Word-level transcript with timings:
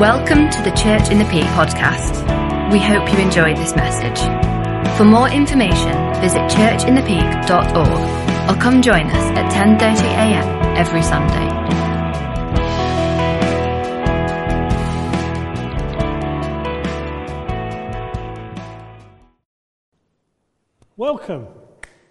Welcome 0.00 0.50
to 0.50 0.60
the 0.60 0.72
Church 0.72 1.08
in 1.08 1.16
the 1.16 1.24
Peak 1.24 1.46
podcast. 1.56 2.20
We 2.70 2.78
hope 2.78 3.10
you 3.10 3.18
enjoyed 3.18 3.56
this 3.56 3.74
message. 3.74 4.20
For 4.98 5.06
more 5.06 5.30
information, 5.30 5.96
visit 6.20 6.42
churchinthepeak.org 6.50 8.50
or 8.50 8.56
come 8.60 8.82
join 8.82 9.06
us 9.06 9.38
at 9.38 9.50
10:30 9.50 10.04
a.m. 10.04 10.76
every 10.76 11.00
Sunday. 11.00 11.48
Welcome. 20.98 21.46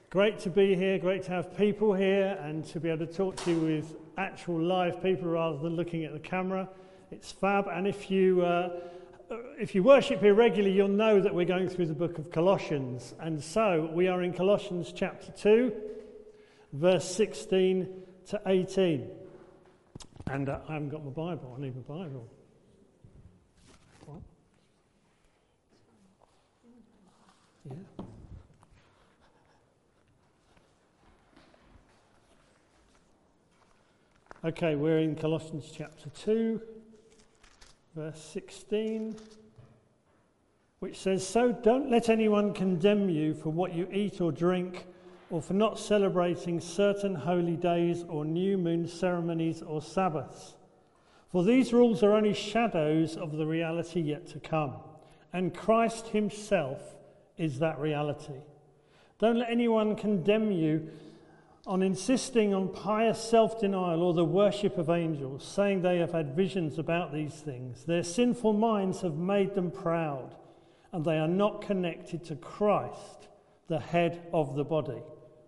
Great 0.10 0.40
to 0.40 0.50
be 0.50 0.76
here, 0.76 0.98
great 0.98 1.22
to 1.26 1.30
have 1.30 1.56
people 1.56 1.94
here 1.94 2.36
and 2.42 2.66
to 2.66 2.80
be 2.80 2.90
able 2.90 3.06
to 3.06 3.14
talk 3.14 3.36
to 3.44 3.52
you 3.52 3.60
with 3.60 3.96
actual 4.18 4.60
live 4.60 5.04
people 5.04 5.30
rather 5.30 5.60
than 5.60 5.76
looking 5.76 6.04
at 6.04 6.14
the 6.14 6.20
camera. 6.20 6.68
It's 7.12 7.32
fab. 7.32 7.68
And 7.68 7.88
if 7.88 8.10
you, 8.10 8.42
uh, 8.42 8.70
if 9.60 9.76
you 9.76 9.84
worship 9.84 10.22
here 10.22 10.34
regularly, 10.34 10.76
you'll 10.76 10.88
know 10.88 11.22
that 11.22 11.34
we're 11.34 11.46
going 11.46 11.70
through 11.70 11.88
the 11.88 11.94
book 11.94 12.18
of 12.18 12.32
Colossians. 12.32 13.14
And 13.20 13.44
so 13.44 13.90
we 13.94 14.08
are 14.08 14.22
in 14.24 14.34
Colossians 14.34 14.92
chapter 14.96 15.32
2, 15.32 15.74
verse 16.74 17.06
16 17.06 17.88
to 18.28 18.42
18. 18.46 19.10
And 20.28 20.50
uh, 20.50 20.60
I 20.68 20.74
haven't 20.74 20.90
got 20.90 21.04
my 21.06 21.12
Bible. 21.12 21.56
I 21.58 21.62
need 21.62 21.76
my 21.76 21.82
Bible. 21.82 22.28
What? 24.06 24.22
Yeah. 27.70 28.06
Okay, 34.46 34.76
we're 34.76 35.00
in 35.00 35.16
Colossians 35.16 35.72
chapter 35.76 36.08
2, 36.10 36.62
verse 37.96 38.22
16, 38.34 39.16
which 40.80 41.00
says, 41.00 41.26
So 41.26 41.54
don't 41.54 41.90
let 41.90 42.10
anyone 42.10 42.54
condemn 42.54 43.10
you 43.10 43.34
for 43.34 43.52
what 43.52 43.74
you 43.74 43.88
eat 43.90 44.20
or 44.20 44.34
drink, 44.34 44.86
or 45.30 45.42
for 45.42 45.54
not 45.54 45.80
celebrating 45.80 46.60
certain 46.60 47.16
holy 47.16 47.56
days 47.56 48.04
or 48.10 48.26
new 48.26 48.58
moon 48.58 48.86
ceremonies 48.86 49.62
or 49.62 49.82
Sabbaths. 49.82 50.56
For 51.32 51.44
these 51.46 51.72
rules 51.72 52.04
are 52.04 52.14
only 52.14 52.34
shadows 52.34 53.16
of 53.16 53.32
the 53.32 53.46
reality 53.46 54.02
yet 54.02 54.28
to 54.28 54.42
come, 54.42 54.74
and 55.32 55.56
Christ 55.56 56.08
Himself 56.08 56.82
is 57.38 57.60
that 57.60 57.80
reality. 57.80 58.42
Don't 59.20 59.40
let 59.40 59.50
anyone 59.50 59.96
condemn 59.96 60.52
you 60.52 60.90
on 61.68 61.82
insisting 61.82 62.54
on 62.54 62.70
pious 62.70 63.20
self 63.20 63.60
denial 63.60 64.04
or 64.04 64.14
the 64.14 64.26
worship 64.26 64.78
of 64.78 64.90
angels, 64.90 65.44
saying 65.44 65.82
they 65.82 65.98
have 65.98 66.12
had 66.12 66.36
visions 66.36 66.78
about 66.78 67.12
these 67.12 67.34
things. 67.34 67.86
Their 67.86 68.04
sinful 68.04 68.54
minds 68.54 69.02
have 69.02 69.16
made 69.16 69.56
them 69.56 69.72
proud, 69.72 70.36
and 70.92 71.04
they 71.04 71.18
are 71.18 71.28
not 71.28 71.62
connected 71.62 72.24
to 72.26 72.36
Christ, 72.36 73.28
the 73.68 73.80
head 73.80 74.28
of 74.32 74.56
the 74.56 74.64
body. 74.64 75.02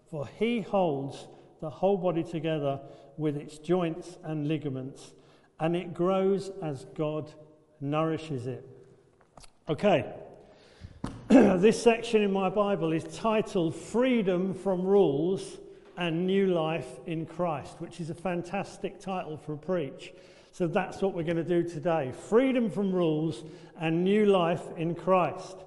For 0.09 0.27
he 0.39 0.61
holds 0.61 1.27
the 1.61 1.69
whole 1.69 1.97
body 1.97 2.23
together 2.23 2.79
with 3.17 3.37
its 3.37 3.59
joints 3.59 4.17
and 4.23 4.47
ligaments, 4.47 5.13
and 5.59 5.75
it 5.75 5.93
grows 5.93 6.51
as 6.63 6.85
God 6.95 7.31
nourishes 7.79 8.47
it. 8.47 8.67
Okay. 9.69 10.11
this 11.27 11.81
section 11.81 12.21
in 12.21 12.31
my 12.31 12.49
Bible 12.49 12.91
is 12.91 13.03
titled 13.03 13.75
Freedom 13.75 14.53
from 14.53 14.81
Rules 14.81 15.57
and 15.97 16.25
New 16.27 16.47
Life 16.47 16.99
in 17.05 17.25
Christ, 17.25 17.75
which 17.79 17.99
is 17.99 18.09
a 18.09 18.15
fantastic 18.15 18.99
title 18.99 19.35
for 19.35 19.53
a 19.53 19.57
preach. 19.57 20.13
So 20.51 20.67
that's 20.67 21.01
what 21.01 21.13
we're 21.13 21.23
going 21.23 21.37
to 21.37 21.43
do 21.43 21.61
today 21.61 22.13
freedom 22.29 22.69
from 22.69 22.91
rules 22.91 23.43
and 23.79 24.03
new 24.03 24.25
life 24.25 24.63
in 24.77 24.95
Christ. 24.95 25.57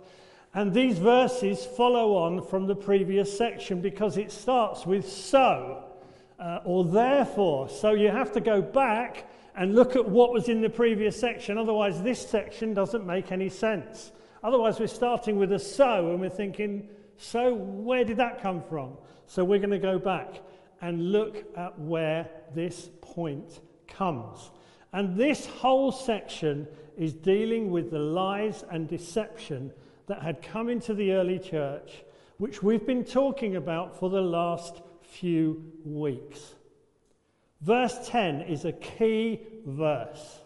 And 0.53 0.75
these 0.75 0.99
verses 0.99 1.65
follow 1.65 2.17
on 2.17 2.45
from 2.47 2.67
the 2.67 2.75
previous 2.75 3.37
section 3.37 3.81
because 3.81 4.17
it 4.17 4.33
starts 4.33 4.85
with 4.87 5.09
so 5.09 5.85
uh, 6.41 6.61
or 6.65 6.85
therefore. 6.85 7.69
So 7.69 7.93
you 7.93 8.09
have 8.09 8.33
to 8.33 8.41
go 8.41 8.61
back 8.61 9.29
and 9.55 9.75
look 9.75 9.95
at 9.95 10.09
what 10.09 10.33
was 10.33 10.49
in 10.49 10.61
the 10.61 10.71
previous 10.71 11.19
section. 11.19 11.59
Otherwise, 11.59 12.03
this 12.03 12.27
section 12.27 12.75
doesn't 12.75 13.07
make 13.07 13.31
any 13.31 13.49
sense. 13.49 14.11
Otherwise, 14.43 14.81
we're 14.81 14.87
starting 14.87 15.37
with 15.37 15.53
a 15.53 15.59
so 15.59 16.11
and 16.11 16.21
we're 16.21 16.31
thinking, 16.31 16.89
so 17.21 17.53
where 17.55 18.03
did 18.03 18.17
that 18.17 18.41
come 18.41 18.63
from? 18.63 18.95
So 19.27 19.45
we're 19.45 19.59
going 19.59 19.71
to 19.71 19.79
go 19.79 19.99
back 19.99 20.41
and 20.81 21.13
look 21.13 21.45
at 21.55 21.79
where 21.79 22.27
this 22.55 22.89
point 23.03 23.61
comes. 23.87 24.51
And 24.95 25.17
this 25.17 25.45
whole 25.45 25.93
section 25.93 26.67
is 26.97 27.13
dealing 27.13 27.71
with 27.71 27.91
the 27.91 27.99
lies 27.99 28.65
and 28.71 28.89
deception 28.89 29.71
that 30.07 30.23
had 30.23 30.41
come 30.41 30.71
into 30.71 30.95
the 30.95 31.13
early 31.13 31.39
church, 31.39 32.03
which 32.39 32.63
we've 32.63 32.87
been 32.87 33.05
talking 33.05 33.57
about 33.57 33.99
for 34.01 34.09
the 34.09 34.23
last 34.23 34.81
few 35.03 35.63
weeks. 35.85 36.55
Verse 37.61 38.09
10 38.09 38.41
is 38.43 38.65
a 38.65 38.73
key 38.73 39.41
verse. 39.67 40.39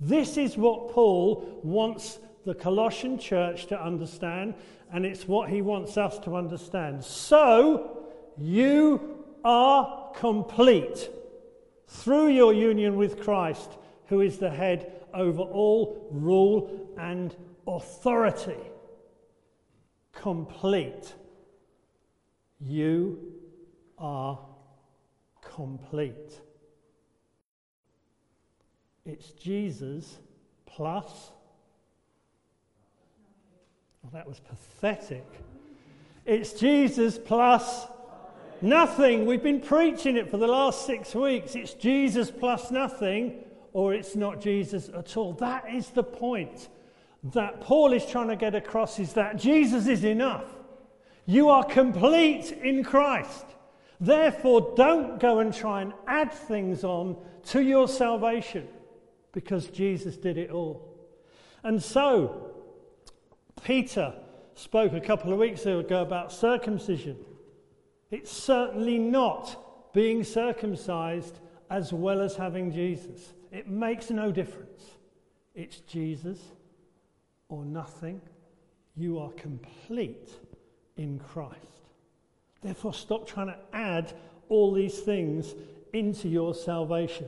This 0.00 0.38
is 0.38 0.56
what 0.56 0.90
Paul 0.92 1.60
wants 1.62 2.18
the 2.44 2.54
Colossian 2.54 3.18
church 3.18 3.66
to 3.66 3.80
understand, 3.80 4.54
and 4.92 5.04
it's 5.04 5.28
what 5.28 5.50
he 5.50 5.62
wants 5.62 5.96
us 5.96 6.18
to 6.20 6.36
understand. 6.36 7.04
So, 7.04 8.06
you 8.36 9.24
are 9.44 10.12
complete 10.14 11.10
through 11.86 12.28
your 12.28 12.52
union 12.52 12.96
with 12.96 13.20
Christ, 13.20 13.78
who 14.06 14.20
is 14.20 14.38
the 14.38 14.50
head 14.50 14.92
over 15.14 15.42
all 15.42 16.08
rule 16.10 16.94
and 16.98 17.34
authority. 17.66 18.56
Complete. 20.12 21.14
You 22.60 23.32
are 23.98 24.38
complete. 25.40 26.40
It's 29.04 29.30
Jesus 29.32 30.18
plus. 30.66 31.32
Oh, 34.08 34.10
that 34.14 34.26
was 34.26 34.40
pathetic. 34.40 35.26
It's 36.24 36.54
Jesus 36.54 37.18
plus 37.18 37.86
Nothing. 38.60 39.24
We've 39.24 39.42
been 39.42 39.60
preaching 39.60 40.16
it 40.16 40.30
for 40.30 40.36
the 40.36 40.48
last 40.48 40.84
six 40.84 41.14
weeks. 41.14 41.54
It's 41.54 41.74
Jesus 41.74 42.30
plus 42.30 42.72
nothing, 42.72 43.44
or 43.72 43.94
it's 43.94 44.16
not 44.16 44.40
Jesus 44.40 44.88
at 44.88 45.16
all. 45.16 45.34
That 45.34 45.72
is 45.72 45.90
the 45.90 46.02
point 46.02 46.68
that 47.22 47.60
Paul 47.60 47.92
is 47.92 48.04
trying 48.04 48.28
to 48.28 48.36
get 48.36 48.56
across 48.56 48.98
is 48.98 49.12
that 49.12 49.36
Jesus 49.36 49.86
is 49.86 50.04
enough. 50.04 50.44
You 51.24 51.50
are 51.50 51.62
complete 51.62 52.50
in 52.50 52.82
Christ. 52.82 53.44
Therefore, 54.00 54.72
don't 54.76 55.20
go 55.20 55.38
and 55.38 55.54
try 55.54 55.82
and 55.82 55.92
add 56.08 56.32
things 56.32 56.82
on 56.82 57.16
to 57.46 57.62
your 57.62 57.86
salvation 57.86 58.66
because 59.32 59.68
Jesus 59.68 60.16
did 60.16 60.36
it 60.36 60.50
all. 60.50 60.96
And 61.62 61.80
so, 61.80 62.50
Peter 63.62 64.14
spoke 64.54 64.92
a 64.92 65.00
couple 65.00 65.32
of 65.32 65.38
weeks 65.38 65.66
ago 65.66 66.02
about 66.02 66.32
circumcision. 66.32 67.16
It's 68.10 68.30
certainly 68.30 68.98
not 68.98 69.92
being 69.92 70.24
circumcised 70.24 71.38
as 71.70 71.92
well 71.92 72.20
as 72.20 72.36
having 72.36 72.72
Jesus. 72.72 73.34
It 73.52 73.68
makes 73.68 74.10
no 74.10 74.32
difference. 74.32 74.82
It's 75.54 75.80
Jesus 75.80 76.38
or 77.48 77.64
nothing. 77.64 78.20
You 78.96 79.18
are 79.18 79.30
complete 79.32 80.30
in 80.96 81.18
Christ. 81.18 81.56
Therefore, 82.62 82.94
stop 82.94 83.26
trying 83.26 83.48
to 83.48 83.58
add 83.72 84.12
all 84.48 84.72
these 84.72 84.98
things 85.00 85.54
into 85.92 86.28
your 86.28 86.54
salvation. 86.54 87.26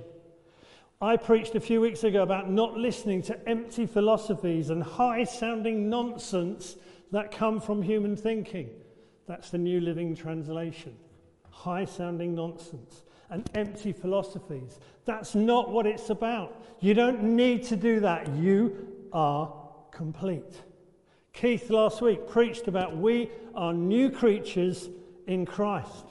I 1.02 1.16
preached 1.16 1.54
a 1.54 1.60
few 1.60 1.80
weeks 1.80 2.04
ago 2.04 2.22
about 2.22 2.50
not 2.50 2.76
listening 2.76 3.22
to 3.22 3.48
empty 3.48 3.86
philosophies 3.86 4.68
and 4.68 4.82
high 4.82 5.24
sounding 5.24 5.88
nonsense 5.88 6.76
that 7.10 7.30
come 7.30 7.58
from 7.58 7.80
human 7.80 8.16
thinking. 8.16 8.68
That's 9.26 9.48
the 9.48 9.56
New 9.56 9.80
Living 9.80 10.14
Translation. 10.14 10.94
High 11.48 11.86
sounding 11.86 12.34
nonsense 12.34 13.04
and 13.30 13.48
empty 13.54 13.94
philosophies. 13.94 14.78
That's 15.06 15.34
not 15.34 15.70
what 15.70 15.86
it's 15.86 16.10
about. 16.10 16.62
You 16.80 16.92
don't 16.92 17.22
need 17.22 17.64
to 17.64 17.76
do 17.76 18.00
that. 18.00 18.28
You 18.34 18.86
are 19.14 19.50
complete. 19.90 20.60
Keith 21.32 21.70
last 21.70 22.02
week 22.02 22.28
preached 22.28 22.68
about 22.68 22.98
we 22.98 23.30
are 23.54 23.72
new 23.72 24.10
creatures 24.10 24.90
in 25.26 25.46
Christ. 25.46 26.04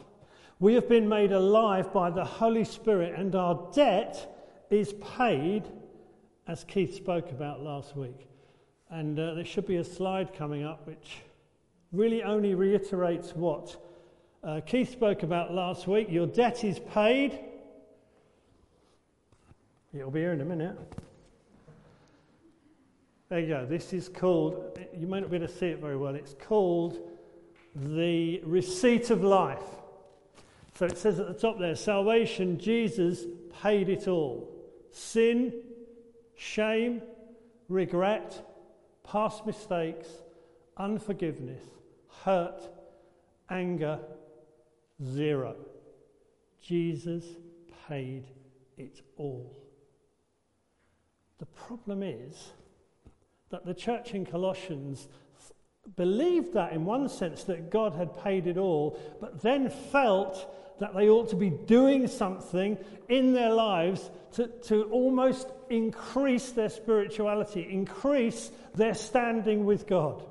We 0.58 0.74
have 0.74 0.90
been 0.90 1.08
made 1.08 1.32
alive 1.32 1.94
by 1.94 2.10
the 2.10 2.26
Holy 2.26 2.64
Spirit, 2.64 3.14
and 3.16 3.36
our 3.36 3.70
debt 3.72 4.39
is 4.70 4.94
paid, 5.18 5.64
as 6.48 6.64
Keith 6.64 6.96
spoke 6.96 7.32
about 7.32 7.62
last 7.62 7.96
week. 7.96 8.28
And 8.90 9.20
uh, 9.20 9.34
there 9.36 9.46
should 9.46 9.68
be 9.68 9.78
a 9.78 9.84
slide 9.84 10.34
coming 10.34 10.64
up 10.64 10.88
which 10.88 11.18
really 11.92 12.24
only 12.24 12.56
reiterates 12.56 13.36
what 13.36 13.76
uh, 14.44 14.62
Keith 14.66 14.92
spoke 14.92 15.24
about 15.24 15.54
last 15.54 15.88
week. 15.88 16.08
Your 16.10 16.28
debt 16.28 16.64
is 16.64 16.80
paid. 16.80 17.40
It'll 19.94 20.12
be 20.12 20.20
here 20.20 20.34
in 20.34 20.42
a 20.42 20.46
minute. 20.46 20.78
There 23.30 23.40
you 23.40 23.48
go. 23.48 23.66
This 23.66 23.94
is 23.94 24.10
called, 24.10 24.80
you 24.98 25.06
may 25.06 25.20
not 25.20 25.30
be 25.30 25.38
able 25.38 25.48
to 25.48 25.54
see 25.54 25.68
it 25.68 25.80
very 25.80 25.98
well, 25.98 26.16
it's 26.16 26.34
called 26.34 26.98
the 27.76 28.42
receipt 28.44 29.12
of 29.12 29.24
life. 29.24 29.64
So 30.76 30.86
it 30.86 30.98
says 30.98 31.20
at 31.20 31.28
the 31.28 31.34
top 31.34 31.60
there 31.60 31.76
salvation, 31.76 32.58
Jesus 32.58 33.26
paid 33.62 33.90
it 33.90 34.08
all. 34.08 34.49
Sin, 34.92 35.54
shame, 36.36 37.02
regret, 37.68 38.46
past 39.04 39.46
mistakes, 39.46 40.08
unforgiveness, 40.78 41.64
hurt, 42.24 42.62
anger, 43.50 44.00
zero. 45.04 45.56
Jesus 46.62 47.26
paid 47.88 48.26
it 48.78 49.02
all. 49.18 49.56
The 51.40 51.46
problem 51.46 52.04
is 52.04 52.52
that 53.50 53.66
the 53.66 53.74
church 53.74 54.14
in 54.14 54.26
Colossians 54.26 55.08
believed 55.96 56.54
that 56.54 56.74
in 56.74 56.86
one 56.86 57.10
sense 57.10 57.44
that 57.46 57.72
God 57.72 57.94
had 57.94 58.22
paid 58.24 58.46
it 58.46 58.58
all, 58.58 59.00
but 59.20 59.42
then 59.42 59.70
felt 59.70 60.54
that 60.80 60.96
they 60.96 61.10
ought 61.10 61.30
to 61.30 61.36
be 61.36 61.50
doing 61.50 62.08
something 62.08 62.78
in 63.08 63.34
their 63.34 63.54
lives 63.54 64.10
to, 64.34 64.48
to 64.48 64.84
almost 64.86 65.52
increase 65.70 66.52
their 66.52 66.70
spirituality, 66.70 67.68
increase 67.70 68.52
their 68.76 68.94
standing 68.94 69.66
with 69.66 69.88
God. 69.88 70.24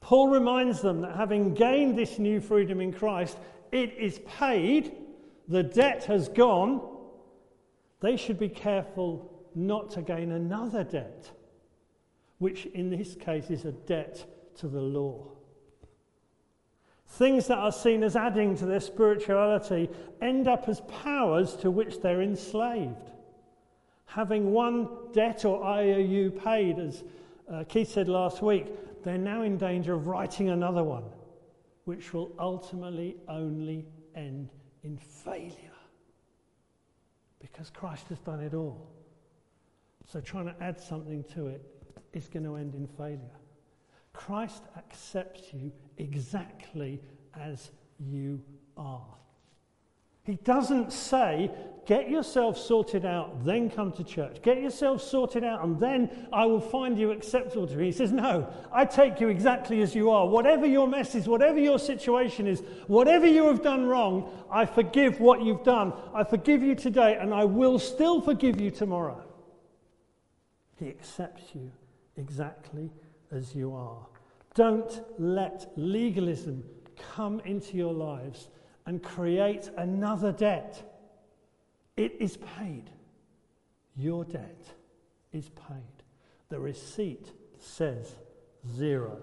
Paul 0.00 0.28
reminds 0.28 0.80
them 0.80 1.00
that 1.02 1.16
having 1.16 1.54
gained 1.54 1.98
this 1.98 2.18
new 2.18 2.40
freedom 2.40 2.80
in 2.80 2.92
Christ, 2.92 3.36
it 3.72 3.94
is 3.98 4.20
paid, 4.38 4.92
the 5.48 5.62
debt 5.62 6.04
has 6.04 6.28
gone. 6.28 6.80
They 8.00 8.16
should 8.16 8.38
be 8.38 8.48
careful 8.48 9.48
not 9.54 9.90
to 9.92 10.02
gain 10.02 10.30
another 10.30 10.84
debt, 10.84 11.30
which 12.38 12.66
in 12.66 12.90
this 12.90 13.16
case 13.16 13.50
is 13.50 13.64
a 13.64 13.72
debt 13.72 14.24
to 14.58 14.68
the 14.68 14.80
law. 14.80 15.37
Things 17.08 17.46
that 17.46 17.58
are 17.58 17.72
seen 17.72 18.02
as 18.02 18.16
adding 18.16 18.56
to 18.58 18.66
their 18.66 18.80
spirituality 18.80 19.88
end 20.20 20.46
up 20.46 20.68
as 20.68 20.82
powers 20.82 21.54
to 21.56 21.70
which 21.70 22.00
they're 22.00 22.22
enslaved. 22.22 23.10
Having 24.04 24.52
one 24.52 24.88
debt 25.12 25.44
or 25.44 25.64
IOU 25.64 26.30
paid, 26.30 26.78
as 26.78 27.02
uh, 27.50 27.64
Keith 27.64 27.90
said 27.90 28.08
last 28.08 28.42
week, 28.42 28.66
they're 29.04 29.18
now 29.18 29.42
in 29.42 29.56
danger 29.56 29.94
of 29.94 30.06
writing 30.06 30.50
another 30.50 30.84
one, 30.84 31.04
which 31.84 32.12
will 32.12 32.30
ultimately 32.38 33.16
only 33.26 33.86
end 34.14 34.50
in 34.82 34.98
failure. 34.98 35.52
Because 37.40 37.70
Christ 37.70 38.06
has 38.08 38.18
done 38.20 38.40
it 38.40 38.54
all. 38.54 38.90
So 40.04 40.20
trying 40.20 40.46
to 40.46 40.54
add 40.60 40.78
something 40.80 41.24
to 41.34 41.48
it 41.48 41.62
is 42.12 42.28
going 42.28 42.44
to 42.44 42.56
end 42.56 42.74
in 42.74 42.86
failure. 42.86 43.18
Christ 44.18 44.64
accepts 44.76 45.54
you 45.54 45.70
exactly 45.96 47.00
as 47.40 47.70
you 48.00 48.42
are. 48.76 49.14
He 50.24 50.34
doesn't 50.42 50.92
say, 50.92 51.52
get 51.86 52.10
yourself 52.10 52.58
sorted 52.58 53.06
out, 53.06 53.44
then 53.44 53.70
come 53.70 53.92
to 53.92 54.02
church. 54.02 54.42
Get 54.42 54.60
yourself 54.60 55.02
sorted 55.02 55.44
out, 55.44 55.64
and 55.64 55.78
then 55.78 56.10
I 56.32 56.46
will 56.46 56.60
find 56.60 56.98
you 56.98 57.12
acceptable 57.12 57.68
to 57.68 57.76
me. 57.76 57.86
He 57.86 57.92
says, 57.92 58.10
no, 58.10 58.52
I 58.72 58.84
take 58.86 59.20
you 59.20 59.28
exactly 59.28 59.82
as 59.82 59.94
you 59.94 60.10
are. 60.10 60.26
Whatever 60.26 60.66
your 60.66 60.88
mess 60.88 61.14
is, 61.14 61.28
whatever 61.28 61.60
your 61.60 61.78
situation 61.78 62.48
is, 62.48 62.60
whatever 62.88 63.26
you 63.26 63.46
have 63.46 63.62
done 63.62 63.86
wrong, 63.86 64.30
I 64.50 64.66
forgive 64.66 65.20
what 65.20 65.42
you've 65.42 65.62
done. 65.62 65.92
I 66.12 66.24
forgive 66.24 66.60
you 66.60 66.74
today, 66.74 67.16
and 67.20 67.32
I 67.32 67.44
will 67.44 67.78
still 67.78 68.20
forgive 68.20 68.60
you 68.60 68.72
tomorrow. 68.72 69.24
He 70.76 70.88
accepts 70.88 71.54
you 71.54 71.70
exactly 72.16 72.90
as 73.32 73.54
you 73.54 73.74
are. 73.74 74.06
Don't 74.54 75.02
let 75.18 75.70
legalism 75.76 76.64
come 77.14 77.40
into 77.40 77.76
your 77.76 77.92
lives 77.92 78.48
and 78.86 79.02
create 79.02 79.70
another 79.76 80.32
debt. 80.32 80.82
It 81.96 82.16
is 82.20 82.38
paid. 82.58 82.90
Your 83.96 84.24
debt 84.24 84.64
is 85.32 85.48
paid. 85.50 86.04
The 86.48 86.58
receipt 86.58 87.32
says 87.58 88.14
zero. 88.76 89.18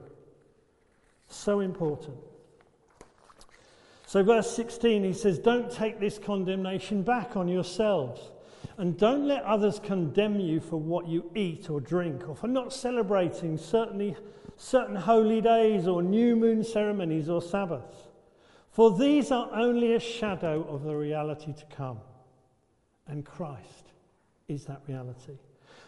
So 1.27 1.61
important. 1.61 2.17
So, 4.07 4.23
verse 4.23 4.55
16, 4.55 5.03
he 5.03 5.13
says, 5.13 5.39
Don't 5.39 5.71
take 5.71 5.99
this 5.99 6.19
condemnation 6.19 7.01
back 7.01 7.35
on 7.35 7.47
yourselves. 7.47 8.21
And 8.77 8.97
don't 8.97 9.27
let 9.27 9.43
others 9.43 9.79
condemn 9.79 10.39
you 10.39 10.59
for 10.59 10.77
what 10.77 11.07
you 11.07 11.31
eat 11.33 11.69
or 11.69 11.79
drink, 11.79 12.27
or 12.27 12.35
for 12.35 12.47
not 12.47 12.73
celebrating 12.73 13.57
certainly 13.57 14.15
certain 14.57 14.95
holy 14.95 15.41
days, 15.41 15.87
or 15.87 16.03
new 16.03 16.35
moon 16.35 16.63
ceremonies, 16.63 17.29
or 17.29 17.41
Sabbaths. 17.41 18.09
For 18.71 18.97
these 18.97 19.31
are 19.31 19.49
only 19.53 19.95
a 19.95 19.99
shadow 19.99 20.63
of 20.69 20.83
the 20.83 20.95
reality 20.95 21.53
to 21.53 21.65
come. 21.75 21.99
And 23.07 23.25
Christ 23.25 23.93
is 24.47 24.65
that 24.65 24.81
reality. 24.87 25.37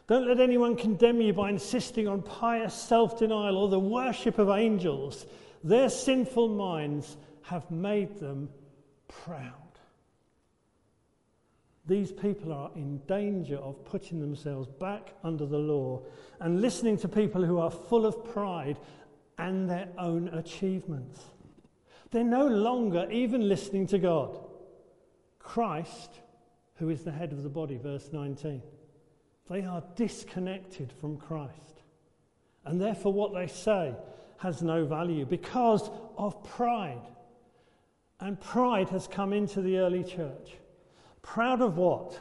Don't 0.07 0.27
let 0.27 0.39
anyone 0.39 0.77
condemn 0.77 1.19
you 1.19 1.33
by 1.33 1.49
insisting 1.49 2.07
on 2.07 2.21
pious 2.21 2.73
self 2.73 3.19
denial 3.19 3.57
or 3.57 3.67
the 3.67 3.79
worship 3.79 4.39
of 4.39 4.49
angels. 4.49 5.25
Their 5.63 5.89
sinful 5.89 6.47
minds 6.47 7.17
have 7.41 7.69
made 7.69 8.17
them 8.19 8.49
proud. 9.09 9.66
These 11.87 12.11
people 12.11 12.51
are 12.51 12.69
in 12.75 12.99
danger 13.07 13.57
of 13.57 13.85
putting 13.85 14.19
themselves 14.19 14.67
back 14.67 15.13
under 15.23 15.45
the 15.45 15.57
law 15.57 16.01
and 16.41 16.61
listening 16.61 16.97
to 16.97 17.07
people 17.07 17.43
who 17.45 17.59
are 17.59 17.71
full 17.71 18.05
of 18.05 18.25
pride 18.25 18.77
and 19.37 19.69
their 19.69 19.87
own 19.97 20.27
achievements. 20.29 21.21
They're 22.11 22.25
no 22.25 22.45
longer 22.45 23.09
even 23.09 23.47
listening 23.47 23.87
to 23.87 23.99
God. 23.99 24.37
Christ, 25.39 26.19
who 26.75 26.89
is 26.89 27.03
the 27.03 27.11
head 27.11 27.31
of 27.31 27.43
the 27.43 27.49
body, 27.49 27.77
verse 27.77 28.09
19. 28.11 28.61
They 29.49 29.63
are 29.63 29.83
disconnected 29.95 30.91
from 30.91 31.15
Christ. 31.15 31.83
And 32.65 32.81
therefore, 32.81 33.13
what 33.13 33.33
they 33.33 33.47
say 33.47 33.95
has 34.39 34.61
no 34.61 34.85
value 34.85 35.25
because 35.25 35.89
of 36.17 36.43
pride. 36.43 37.07
And 38.19 38.39
pride 38.41 38.89
has 38.89 39.07
come 39.07 39.31
into 39.31 39.61
the 39.61 39.77
early 39.77 40.03
church. 40.03 40.57
Proud 41.27 41.61
of 41.61 41.75
what? 41.77 42.19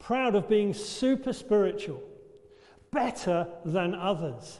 Proud 0.00 0.34
of 0.34 0.48
being 0.48 0.74
super 0.74 1.32
spiritual, 1.32 2.02
better 2.90 3.46
than 3.64 3.94
others. 3.94 4.58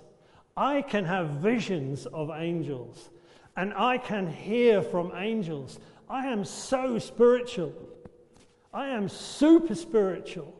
I 0.57 0.81
can 0.81 1.05
have 1.05 1.29
visions 1.43 2.07
of 2.07 2.31
angels 2.31 3.11
and 3.57 3.75
I 3.75 3.99
can 3.99 4.29
hear 4.29 4.81
from 4.81 5.11
angels. 5.13 5.81
I 6.09 6.29
am 6.29 6.45
so 6.45 7.01
spiritual. 7.01 7.75
I 8.73 8.89
am 8.91 9.09
super 9.09 9.75
spiritual. 9.75 10.55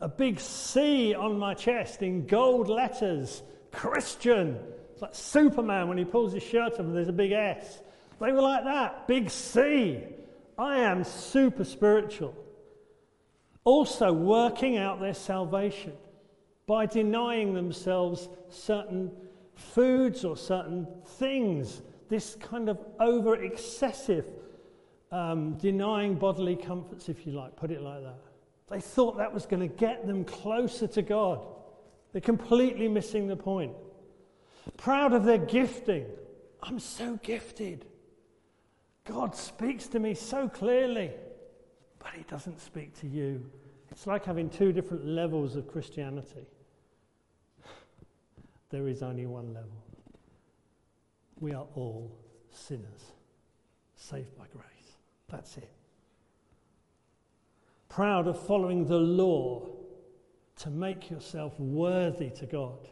A 0.00 0.08
big 0.08 0.40
C 0.40 1.14
on 1.14 1.38
my 1.38 1.54
chest 1.54 2.02
in 2.02 2.26
gold 2.26 2.68
letters 2.68 3.44
Christian. 3.70 4.58
It's 4.92 5.02
like 5.02 5.14
Superman 5.14 5.86
when 5.86 5.98
he 5.98 6.04
pulls 6.04 6.32
his 6.32 6.42
shirt 6.42 6.74
up 6.74 6.80
and 6.80 6.96
there's 6.96 7.08
a 7.08 7.12
big 7.12 7.30
S. 7.30 7.80
They 8.20 8.32
were 8.32 8.42
like 8.42 8.64
that, 8.64 9.06
big 9.06 9.30
C. 9.30 10.02
I 10.58 10.78
am 10.78 11.04
super 11.04 11.64
spiritual. 11.64 12.34
Also, 13.64 14.12
working 14.12 14.76
out 14.76 15.00
their 15.00 15.14
salvation 15.14 15.92
by 16.66 16.86
denying 16.86 17.54
themselves 17.54 18.28
certain 18.48 19.10
foods 19.54 20.24
or 20.24 20.36
certain 20.36 20.86
things 21.04 21.82
this 22.08 22.36
kind 22.40 22.68
of 22.68 22.78
over 22.98 23.42
excessive 23.42 24.26
um, 25.12 25.54
denying 25.54 26.16
bodily 26.16 26.56
comforts, 26.56 27.08
if 27.08 27.26
you 27.26 27.32
like, 27.32 27.56
put 27.56 27.70
it 27.70 27.82
like 27.82 28.02
that. 28.02 28.18
They 28.68 28.80
thought 28.80 29.16
that 29.18 29.32
was 29.32 29.46
going 29.46 29.68
to 29.68 29.74
get 29.74 30.06
them 30.06 30.24
closer 30.24 30.86
to 30.88 31.02
God. 31.02 31.46
They're 32.12 32.20
completely 32.20 32.88
missing 32.88 33.26
the 33.26 33.36
point. 33.36 33.72
Proud 34.76 35.12
of 35.12 35.24
their 35.24 35.38
gifting. 35.38 36.06
I'm 36.62 36.78
so 36.78 37.18
gifted. 37.22 37.86
God 39.10 39.34
speaks 39.34 39.88
to 39.88 39.98
me 39.98 40.14
so 40.14 40.48
clearly, 40.48 41.10
but 41.98 42.12
He 42.14 42.22
doesn't 42.22 42.60
speak 42.60 42.98
to 43.00 43.08
you. 43.08 43.44
It's 43.90 44.06
like 44.06 44.24
having 44.24 44.48
two 44.48 44.72
different 44.72 45.04
levels 45.04 45.56
of 45.56 45.66
Christianity. 45.66 46.46
There 48.70 48.86
is 48.86 49.02
only 49.02 49.26
one 49.26 49.52
level. 49.52 49.84
We 51.40 51.52
are 51.54 51.66
all 51.74 52.16
sinners, 52.52 53.12
saved 53.96 54.36
by 54.38 54.44
grace. 54.52 54.96
That's 55.28 55.56
it. 55.56 55.70
Proud 57.88 58.28
of 58.28 58.40
following 58.40 58.86
the 58.86 58.98
law 58.98 59.66
to 60.58 60.70
make 60.70 61.10
yourself 61.10 61.58
worthy 61.58 62.30
to 62.30 62.46
God. 62.46 62.88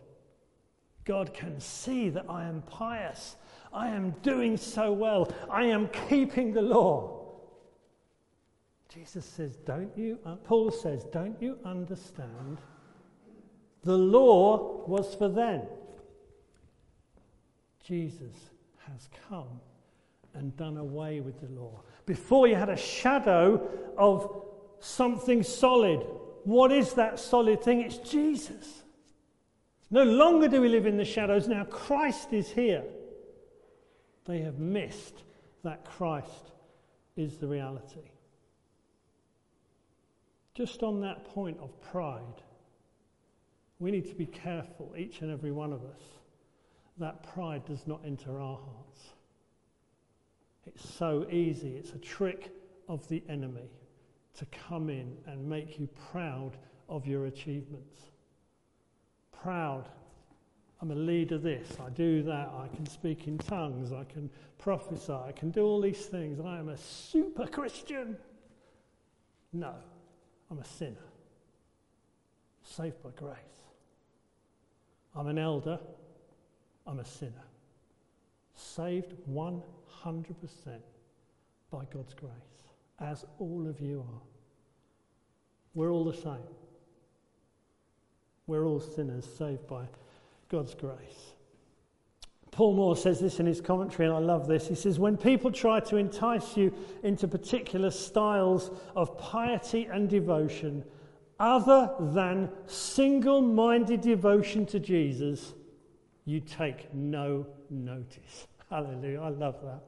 God 1.04 1.32
can 1.32 1.60
see 1.60 2.08
that 2.08 2.24
I 2.28 2.44
am 2.44 2.62
pious. 2.62 3.36
I 3.72 3.88
am 3.88 4.10
doing 4.22 4.56
so 4.56 4.92
well. 4.92 5.30
I 5.50 5.64
am 5.64 5.88
keeping 6.08 6.52
the 6.52 6.62
law. 6.62 7.18
Jesus 8.92 9.24
says, 9.24 9.56
Don't 9.56 9.96
you, 9.96 10.18
uh, 10.24 10.36
Paul 10.36 10.70
says, 10.70 11.04
Don't 11.12 11.40
you 11.40 11.58
understand 11.64 12.58
The 13.84 13.96
law 13.96 14.84
was 14.86 15.14
for 15.14 15.28
then. 15.28 15.62
Jesus 17.84 18.34
has 18.86 19.08
come 19.28 19.60
and 20.34 20.56
done 20.56 20.76
away 20.76 21.20
with 21.20 21.40
the 21.40 21.60
law. 21.60 21.80
Before 22.06 22.46
you 22.46 22.54
had 22.54 22.68
a 22.68 22.76
shadow 22.76 23.68
of 23.96 24.44
something 24.80 25.42
solid. 25.42 26.04
What 26.44 26.72
is 26.72 26.94
that 26.94 27.18
solid 27.18 27.62
thing? 27.62 27.82
It's 27.82 27.98
Jesus. 27.98 28.82
No 29.90 30.02
longer 30.04 30.48
do 30.48 30.60
we 30.60 30.68
live 30.68 30.86
in 30.86 30.96
the 30.96 31.04
shadows. 31.04 31.48
Now 31.48 31.64
Christ 31.64 32.32
is 32.32 32.50
here. 32.50 32.84
They 34.28 34.42
have 34.42 34.58
missed 34.58 35.24
that 35.64 35.86
Christ 35.86 36.52
is 37.16 37.38
the 37.38 37.48
reality. 37.48 38.10
Just 40.54 40.82
on 40.82 41.00
that 41.00 41.24
point 41.24 41.58
of 41.60 41.80
pride, 41.80 42.42
we 43.78 43.90
need 43.90 44.06
to 44.08 44.14
be 44.14 44.26
careful, 44.26 44.92
each 44.96 45.22
and 45.22 45.32
every 45.32 45.50
one 45.50 45.72
of 45.72 45.82
us, 45.82 46.02
that 46.98 47.22
pride 47.32 47.64
does 47.64 47.86
not 47.86 48.02
enter 48.04 48.38
our 48.38 48.58
hearts. 48.58 49.00
It's 50.66 50.94
so 50.96 51.26
easy, 51.30 51.76
it's 51.76 51.92
a 51.92 51.98
trick 51.98 52.50
of 52.86 53.08
the 53.08 53.22
enemy 53.30 53.70
to 54.36 54.46
come 54.68 54.90
in 54.90 55.16
and 55.26 55.48
make 55.48 55.78
you 55.78 55.88
proud 56.12 56.58
of 56.88 57.06
your 57.06 57.26
achievements. 57.26 57.98
Proud. 59.32 59.88
I'm 60.80 60.92
a 60.92 60.94
leader 60.94 61.38
this, 61.38 61.76
I 61.84 61.90
do 61.90 62.22
that, 62.22 62.52
I 62.56 62.68
can 62.74 62.86
speak 62.86 63.26
in 63.26 63.38
tongues, 63.38 63.92
I 63.92 64.04
can 64.04 64.30
prophesy, 64.58 65.12
I 65.12 65.32
can 65.32 65.50
do 65.50 65.64
all 65.64 65.80
these 65.80 66.06
things. 66.06 66.38
I 66.40 66.58
am 66.58 66.68
a 66.68 66.76
super 66.76 67.48
Christian. 67.48 68.16
No, 69.52 69.74
I'm 70.50 70.58
a 70.60 70.64
sinner, 70.64 70.96
saved 72.62 73.02
by 73.02 73.10
grace. 73.16 73.34
I'm 75.16 75.26
an 75.26 75.38
elder, 75.38 75.80
I'm 76.86 77.00
a 77.00 77.04
sinner, 77.04 77.44
saved 78.54 79.14
100% 79.28 79.50
by 81.72 81.84
God's 81.92 82.14
grace, 82.14 82.30
as 83.00 83.24
all 83.40 83.66
of 83.66 83.80
you 83.80 84.00
are. 84.00 84.20
We're 85.74 85.90
all 85.90 86.04
the 86.04 86.14
same. 86.14 86.38
We're 88.46 88.64
all 88.64 88.80
sinners 88.80 89.26
saved 89.36 89.66
by 89.66 89.86
God's 90.48 90.74
grace. 90.74 91.34
Paul 92.50 92.74
Moore 92.74 92.96
says 92.96 93.20
this 93.20 93.38
in 93.38 93.46
his 93.46 93.60
commentary, 93.60 94.08
and 94.08 94.16
I 94.16 94.18
love 94.18 94.48
this. 94.48 94.66
He 94.66 94.74
says, 94.74 94.98
When 94.98 95.16
people 95.16 95.52
try 95.52 95.80
to 95.80 95.96
entice 95.96 96.56
you 96.56 96.74
into 97.02 97.28
particular 97.28 97.90
styles 97.90 98.70
of 98.96 99.16
piety 99.16 99.84
and 99.84 100.08
devotion, 100.08 100.84
other 101.38 101.94
than 102.00 102.50
single 102.66 103.42
minded 103.42 104.00
devotion 104.00 104.66
to 104.66 104.80
Jesus, 104.80 105.54
you 106.24 106.40
take 106.40 106.92
no 106.92 107.46
notice. 107.70 108.48
Hallelujah. 108.70 109.20
I 109.20 109.28
love 109.28 109.56
that. 109.62 109.82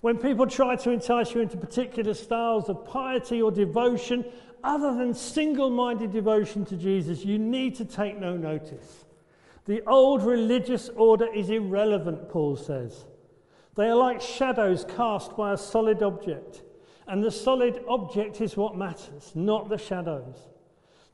When 0.00 0.18
people 0.18 0.46
try 0.46 0.74
to 0.74 0.90
entice 0.90 1.34
you 1.34 1.40
into 1.40 1.56
particular 1.56 2.14
styles 2.14 2.68
of 2.68 2.84
piety 2.84 3.40
or 3.40 3.52
devotion, 3.52 4.24
other 4.64 4.94
than 4.96 5.14
single 5.14 5.70
minded 5.70 6.10
devotion 6.10 6.64
to 6.64 6.76
Jesus, 6.76 7.24
you 7.24 7.38
need 7.38 7.76
to 7.76 7.84
take 7.84 8.18
no 8.18 8.36
notice. 8.36 9.04
The 9.66 9.82
old 9.86 10.22
religious 10.22 10.88
order 10.90 11.32
is 11.32 11.50
irrelevant, 11.50 12.28
Paul 12.28 12.56
says. 12.56 13.04
They 13.76 13.88
are 13.88 13.96
like 13.96 14.20
shadows 14.20 14.84
cast 14.96 15.36
by 15.36 15.52
a 15.52 15.56
solid 15.56 16.02
object, 16.02 16.62
and 17.06 17.22
the 17.22 17.30
solid 17.30 17.82
object 17.88 18.40
is 18.40 18.56
what 18.56 18.76
matters, 18.76 19.32
not 19.34 19.68
the 19.68 19.78
shadows. 19.78 20.36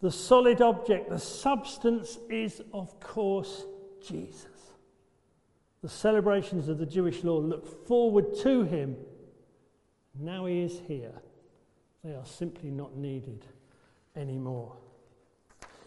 The 0.00 0.11
solid 0.11 0.61
object, 0.62 1.11
the 1.11 1.19
substance, 1.19 2.19
is, 2.31 2.62
of 2.73 2.99
course, 3.00 3.67
Jesus. 4.00 4.47
The 5.83 5.88
celebrations 5.88 6.69
of 6.69 6.78
the 6.78 6.87
Jewish 6.87 7.23
law 7.23 7.38
look 7.38 7.87
forward 7.87 8.37
to 8.43 8.62
him. 8.64 8.97
Now 10.19 10.47
he 10.47 10.62
is 10.62 10.81
here. 10.87 11.12
They 12.02 12.14
are 12.14 12.26
simply 12.26 12.71
not 12.71 12.97
needed 12.97 13.45
anymore. 14.17 14.76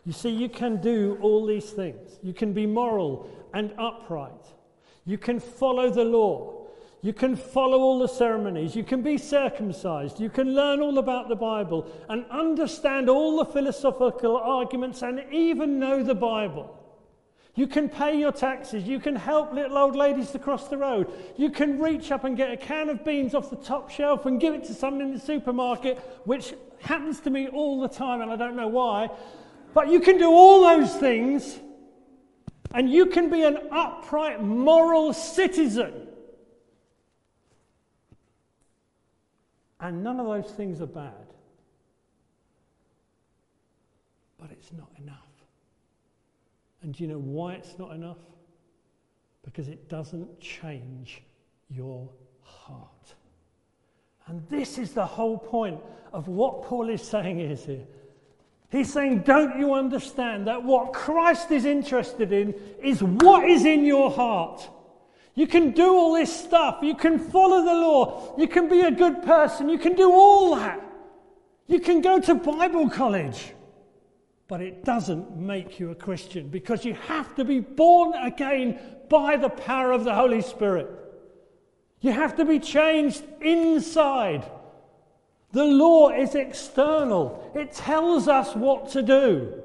You 0.06 0.14
see, 0.14 0.30
you 0.30 0.50
can 0.50 0.82
do 0.82 1.18
all 1.22 1.46
these 1.46 1.70
things. 1.70 2.18
You 2.24 2.34
can 2.34 2.54
be 2.54 2.66
moral 2.66 3.30
and 3.54 3.74
upright. 3.78 4.32
You 5.06 5.18
can 5.18 5.40
follow 5.40 5.90
the 5.90 6.04
law. 6.04 6.62
You 7.04 7.14
can 7.14 7.36
follow 7.36 7.80
all 7.80 8.00
the 8.00 8.08
ceremonies. 8.08 8.76
You 8.76 8.84
can 8.84 9.02
be 9.02 9.18
circumcised. 9.18 10.20
You 10.20 10.30
can 10.30 10.54
learn 10.54 10.82
all 10.82 11.00
about 11.00 11.30
the 11.30 11.36
Bible 11.36 11.92
and 12.10 12.26
understand 12.30 13.10
all 13.10 13.38
the 13.38 13.46
philosophical 13.46 14.38
arguments 14.38 15.02
and 15.02 15.24
even 15.32 15.80
know 15.80 16.04
the 16.04 16.16
Bible. 16.16 16.78
You 17.56 17.68
can 17.68 17.90
pay 17.90 18.18
your 18.18 18.32
taxes. 18.32 18.84
You 18.84 19.00
can 19.00 19.16
help 19.16 19.52
little 19.52 19.78
old 19.78 19.96
ladies 19.96 20.32
to 20.32 20.40
cross 20.40 20.68
the 20.68 20.78
road. 20.78 21.12
You 21.38 21.50
can 21.50 21.82
reach 21.82 22.12
up 22.12 22.24
and 22.24 22.38
get 22.38 22.52
a 22.52 22.58
can 22.58 22.90
of 22.90 23.04
beans 23.04 23.36
off 23.36 23.50
the 23.50 23.58
top 23.58 23.90
shelf 23.90 24.26
and 24.26 24.40
give 24.40 24.54
it 24.54 24.64
to 24.66 24.74
someone 24.74 25.02
in 25.02 25.14
the 25.14 25.20
supermarket, 25.20 25.98
which 26.24 26.54
happens 26.80 27.20
to 27.22 27.30
me 27.30 27.48
all 27.48 27.82
the 27.82 27.90
time 27.90 28.22
and 28.22 28.32
I 28.32 28.36
don't 28.36 28.56
know 28.56 28.68
why. 28.68 29.10
But 29.74 29.90
you 29.90 30.00
can 30.00 30.18
do 30.18 30.30
all 30.30 30.62
those 30.62 30.94
things 30.96 31.60
and 32.74 32.90
you 32.90 33.06
can 33.06 33.30
be 33.30 33.44
an 33.44 33.58
upright, 33.72 34.42
moral 34.42 35.14
citizen. 35.14 36.08
And 39.80 40.04
none 40.04 40.20
of 40.20 40.28
those 40.28 40.52
things 40.52 40.82
are 40.82 40.88
bad. 40.88 41.12
But 44.40 44.52
it's 44.52 44.72
not 44.74 44.90
enough. 45.02 45.18
And 46.82 46.94
do 46.94 47.04
you 47.04 47.10
know 47.10 47.20
why 47.20 47.54
it's 47.54 47.78
not 47.78 47.94
enough? 47.94 48.18
Because 49.44 49.68
it 49.68 49.90
doesn't 49.90 50.40
change 50.40 51.24
your 51.70 52.10
heart. 52.44 53.16
And 54.28 54.48
this 54.50 54.78
is 54.78 54.94
the 54.94 55.06
whole 55.06 55.38
point 55.38 55.80
of 56.14 56.28
what 56.28 56.64
Paul 56.64 56.90
is 56.90 57.02
saying 57.02 57.40
is 57.40 57.66
here. 57.66 57.86
He's 58.72 58.92
saying, 58.92 59.20
Don't 59.20 59.60
you 59.60 59.74
understand 59.74 60.48
that 60.48 60.64
what 60.64 60.94
Christ 60.94 61.52
is 61.52 61.66
interested 61.66 62.32
in 62.32 62.54
is 62.82 63.04
what 63.04 63.48
is 63.48 63.66
in 63.66 63.86
your 63.86 64.10
heart? 64.10 64.70
You 65.36 65.48
can 65.48 65.72
do 65.72 65.94
all 65.94 66.14
this 66.14 66.34
stuff. 66.34 66.80
You 66.82 66.96
can 66.96 67.18
follow 67.18 67.64
the 67.64 67.74
law. 67.74 68.36
You 68.38 68.48
can 68.48 68.68
be 68.68 68.82
a 68.82 68.92
good 68.92 69.24
person. 69.24 69.70
You 69.70 69.78
can 69.78 69.96
do 69.96 70.12
all 70.12 70.56
that. 70.56 70.82
You 71.68 71.80
can 71.80 72.02
go 72.02 72.20
to 72.20 72.36
Bible 72.36 72.90
college 72.90 73.54
but 74.52 74.60
it 74.60 74.84
doesn't 74.84 75.38
make 75.38 75.80
you 75.80 75.92
a 75.92 75.96
Christian 75.96 76.50
because 76.50 76.84
you 76.84 76.94
have 76.94 77.34
to 77.36 77.46
be 77.46 77.62
born 77.62 78.14
again 78.16 78.78
by 79.08 79.38
the 79.38 79.48
power 79.48 79.94
of 79.94 80.04
the 80.04 80.14
Holy 80.14 80.42
Spirit. 80.42 80.90
You 82.02 82.12
have 82.12 82.36
to 82.36 82.44
be 82.44 82.60
changed 82.60 83.24
inside. 83.40 84.44
The 85.52 85.66
law 85.66 86.10
is 86.10 86.36
external, 86.36 87.52
it 87.56 87.74
tells 87.74 88.28
us 88.28 88.56
what 88.56 88.90
to 88.92 89.02
do. 89.02 89.62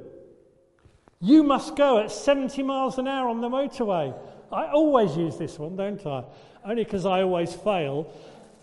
You 1.21 1.43
must 1.43 1.77
go 1.77 1.99
at 1.99 2.11
70 2.11 2.63
miles 2.63 2.99
an 2.99 3.09
hour 3.09 3.29
on 3.29 3.41
the 3.41 3.49
motorway. 3.49 4.15
I 4.53 4.67
always 4.67 5.17
use 5.17 5.37
this 5.37 5.59
one, 5.59 5.77
don't 5.77 6.05
I? 6.07 6.25
Only 6.65 6.85
because 6.85 7.07
I 7.07 7.23
always 7.23 7.55
fail 7.55 8.13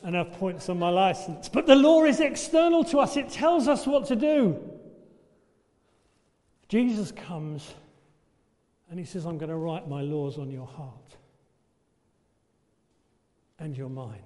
and 0.03 0.15
have 0.15 0.33
points 0.33 0.69
on 0.69 0.77
my 0.77 0.89
license. 0.89 1.49
But 1.49 1.65
the 1.65 1.75
law 1.75 2.03
is 2.03 2.19
external 2.19 2.83
to 2.85 2.99
us, 2.99 3.17
it 3.17 3.29
tells 3.29 3.67
us 3.67 3.87
what 3.87 4.05
to 4.07 4.15
do. 4.15 4.59
Jesus 6.67 7.11
comes 7.11 7.73
and 8.89 8.99
he 8.99 9.05
says, 9.05 9.25
I'm 9.25 9.37
going 9.37 9.49
to 9.49 9.55
write 9.55 9.87
my 9.87 10.01
laws 10.01 10.37
on 10.37 10.51
your 10.51 10.67
heart 10.67 11.17
and 13.59 13.77
your 13.77 13.89
mind. 13.89 14.21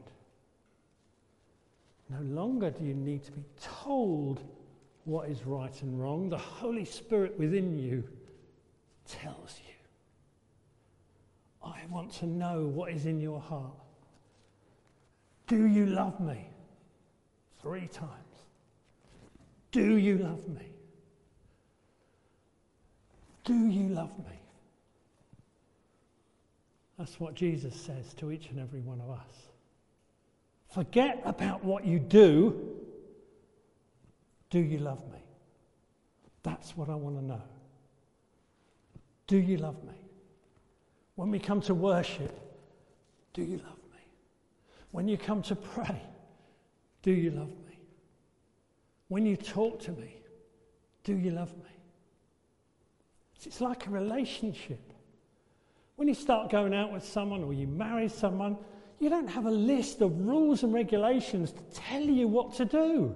No 2.09 2.21
longer 2.21 2.69
do 2.69 2.85
you 2.85 2.93
need 2.93 3.23
to 3.23 3.31
be 3.31 3.43
told 3.61 4.43
what 5.03 5.29
is 5.29 5.45
right 5.45 5.81
and 5.81 6.01
wrong. 6.01 6.29
The 6.29 6.37
Holy 6.37 6.85
Spirit 6.85 7.37
within 7.37 7.77
you 7.77 8.03
tells 9.07 9.59
you. 9.65 9.73
I 11.63 11.81
want 11.89 12.13
to 12.13 12.25
know 12.25 12.65
what 12.65 12.91
is 12.91 13.05
in 13.05 13.19
your 13.19 13.39
heart. 13.39 13.73
Do 15.47 15.65
you 15.65 15.85
love 15.85 16.19
me? 16.19 16.49
Three 17.61 17.87
times. 17.87 18.11
Do 19.71 19.97
you 19.97 20.17
love 20.17 20.47
me? 20.47 20.71
Do 23.43 23.67
you 23.67 23.89
love 23.89 24.17
me? 24.19 24.39
That's 26.97 27.19
what 27.19 27.33
Jesus 27.35 27.75
says 27.75 28.13
to 28.15 28.31
each 28.31 28.49
and 28.49 28.59
every 28.59 28.81
one 28.81 28.99
of 28.99 29.09
us. 29.09 29.46
Forget 30.77 31.23
about 31.25 31.63
what 31.63 31.87
you 31.87 31.97
do. 31.97 32.55
Do 34.51 34.59
you 34.59 34.77
love 34.77 35.03
me? 35.11 35.17
That's 36.43 36.77
what 36.77 36.87
I 36.87 36.93
want 36.93 37.17
to 37.17 37.25
know. 37.25 37.41
Do 39.25 39.37
you 39.37 39.57
love 39.57 39.83
me? 39.83 39.95
When 41.15 41.31
we 41.31 41.39
come 41.39 41.61
to 41.61 41.73
worship, 41.73 42.31
do 43.33 43.41
you 43.41 43.57
love 43.57 43.79
me? 43.91 44.03
When 44.91 45.07
you 45.07 45.17
come 45.17 45.41
to 45.41 45.55
pray, 45.55 45.99
do 47.01 47.09
you 47.11 47.31
love 47.31 47.49
me? 47.49 47.79
When 49.07 49.25
you 49.25 49.35
talk 49.35 49.79
to 49.79 49.91
me, 49.93 50.21
do 51.03 51.17
you 51.17 51.31
love 51.31 51.57
me? 51.57 51.71
It's 53.43 53.61
like 53.61 53.87
a 53.87 53.89
relationship. 53.89 54.93
When 55.95 56.07
you 56.07 56.13
start 56.13 56.51
going 56.51 56.75
out 56.75 56.93
with 56.93 57.03
someone 57.03 57.43
or 57.43 57.51
you 57.51 57.65
marry 57.65 58.09
someone, 58.09 58.57
you 58.99 59.09
don't 59.09 59.27
have 59.27 59.45
a 59.45 59.51
list 59.51 60.01
of 60.01 60.19
rules 60.19 60.63
and 60.63 60.73
regulations 60.73 61.51
to 61.51 61.63
tell 61.73 62.01
you 62.01 62.27
what 62.27 62.53
to 62.55 62.65
do. 62.65 63.15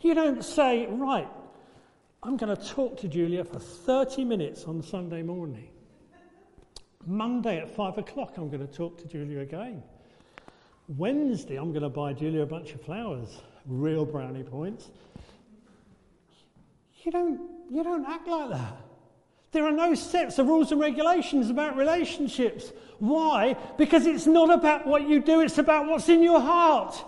You 0.00 0.14
don't 0.14 0.44
say, 0.44 0.86
right, 0.86 1.28
I'm 2.22 2.36
going 2.36 2.54
to 2.54 2.62
talk 2.62 3.00
to 3.00 3.08
Julia 3.08 3.44
for 3.44 3.58
30 3.58 4.24
minutes 4.24 4.64
on 4.64 4.82
Sunday 4.82 5.22
morning. 5.22 5.68
Monday 7.06 7.58
at 7.58 7.74
5 7.74 7.98
o'clock, 7.98 8.34
I'm 8.36 8.50
going 8.50 8.66
to 8.66 8.72
talk 8.72 8.98
to 8.98 9.08
Julia 9.08 9.40
again. 9.40 9.82
Wednesday, 10.88 11.56
I'm 11.56 11.70
going 11.70 11.82
to 11.82 11.88
buy 11.88 12.12
Julia 12.12 12.42
a 12.42 12.46
bunch 12.46 12.72
of 12.72 12.82
flowers, 12.82 13.40
real 13.66 14.04
brownie 14.04 14.42
points. 14.42 14.90
You 17.02 17.12
don't, 17.12 17.40
you 17.70 17.82
don't 17.82 18.04
act 18.04 18.28
like 18.28 18.50
that. 18.50 18.76
There 19.52 19.64
are 19.66 19.72
no 19.72 19.94
sets 19.94 20.38
of 20.38 20.46
rules 20.46 20.70
and 20.70 20.80
regulations 20.80 21.50
about 21.50 21.76
relationships. 21.76 22.72
Why? 22.98 23.56
Because 23.76 24.06
it's 24.06 24.26
not 24.26 24.50
about 24.50 24.86
what 24.86 25.08
you 25.08 25.20
do, 25.20 25.40
it's 25.40 25.58
about 25.58 25.86
what's 25.86 26.08
in 26.08 26.22
your 26.22 26.40
heart. 26.40 27.04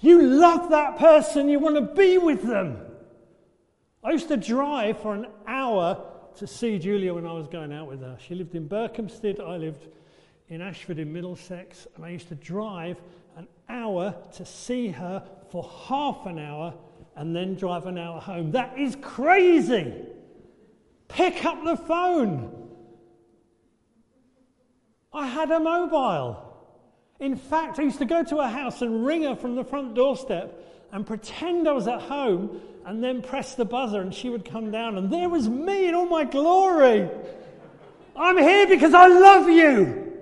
You 0.00 0.20
love 0.20 0.70
that 0.70 0.98
person, 0.98 1.48
you 1.48 1.60
want 1.60 1.76
to 1.76 1.94
be 1.94 2.18
with 2.18 2.42
them. 2.42 2.78
I 4.02 4.10
used 4.10 4.28
to 4.28 4.36
drive 4.36 5.00
for 5.00 5.14
an 5.14 5.26
hour 5.46 6.04
to 6.36 6.46
see 6.46 6.78
Julia 6.78 7.14
when 7.14 7.26
I 7.26 7.32
was 7.32 7.46
going 7.46 7.72
out 7.72 7.86
with 7.88 8.00
her. 8.00 8.18
She 8.26 8.34
lived 8.34 8.54
in 8.54 8.68
Berkhamsted, 8.68 9.40
I 9.40 9.56
lived 9.56 9.86
in 10.48 10.60
Ashford 10.60 10.98
in 10.98 11.12
Middlesex, 11.12 11.86
and 11.94 12.04
I 12.04 12.10
used 12.10 12.28
to 12.28 12.34
drive 12.34 13.00
an 13.36 13.46
hour 13.68 14.14
to 14.34 14.44
see 14.44 14.88
her 14.88 15.26
for 15.50 15.70
half 15.86 16.26
an 16.26 16.38
hour 16.38 16.74
and 17.16 17.34
then 17.34 17.54
drive 17.54 17.86
an 17.86 17.96
hour 17.96 18.20
home. 18.20 18.50
That 18.50 18.76
is 18.78 18.96
crazy. 19.00 19.94
Pick 21.14 21.44
up 21.44 21.64
the 21.64 21.76
phone. 21.76 22.52
I 25.12 25.28
had 25.28 25.48
a 25.52 25.60
mobile. 25.60 26.40
In 27.20 27.36
fact, 27.36 27.78
I 27.78 27.82
used 27.82 27.98
to 27.98 28.04
go 28.04 28.24
to 28.24 28.38
a 28.38 28.48
house 28.48 28.82
and 28.82 29.06
ring 29.06 29.22
her 29.22 29.36
from 29.36 29.54
the 29.54 29.62
front 29.62 29.94
doorstep 29.94 30.88
and 30.90 31.06
pretend 31.06 31.68
I 31.68 31.72
was 31.72 31.86
at 31.86 32.02
home 32.02 32.60
and 32.84 33.02
then 33.02 33.22
press 33.22 33.54
the 33.54 33.64
buzzer 33.64 34.00
and 34.00 34.12
she 34.12 34.28
would 34.28 34.44
come 34.44 34.72
down 34.72 34.98
and 34.98 35.08
there 35.08 35.28
was 35.28 35.48
me 35.48 35.88
in 35.88 35.94
all 35.94 36.06
my 36.06 36.24
glory. 36.24 37.08
I'm 38.16 38.36
here 38.36 38.66
because 38.66 38.92
I 38.92 39.06
love 39.06 39.48
you. 39.48 40.12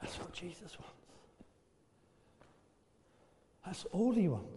That's 0.00 0.16
what 0.20 0.32
Jesus 0.32 0.78
wants. 0.78 0.94
That's 3.64 3.84
all 3.86 4.12
he 4.12 4.28
wants. 4.28 4.55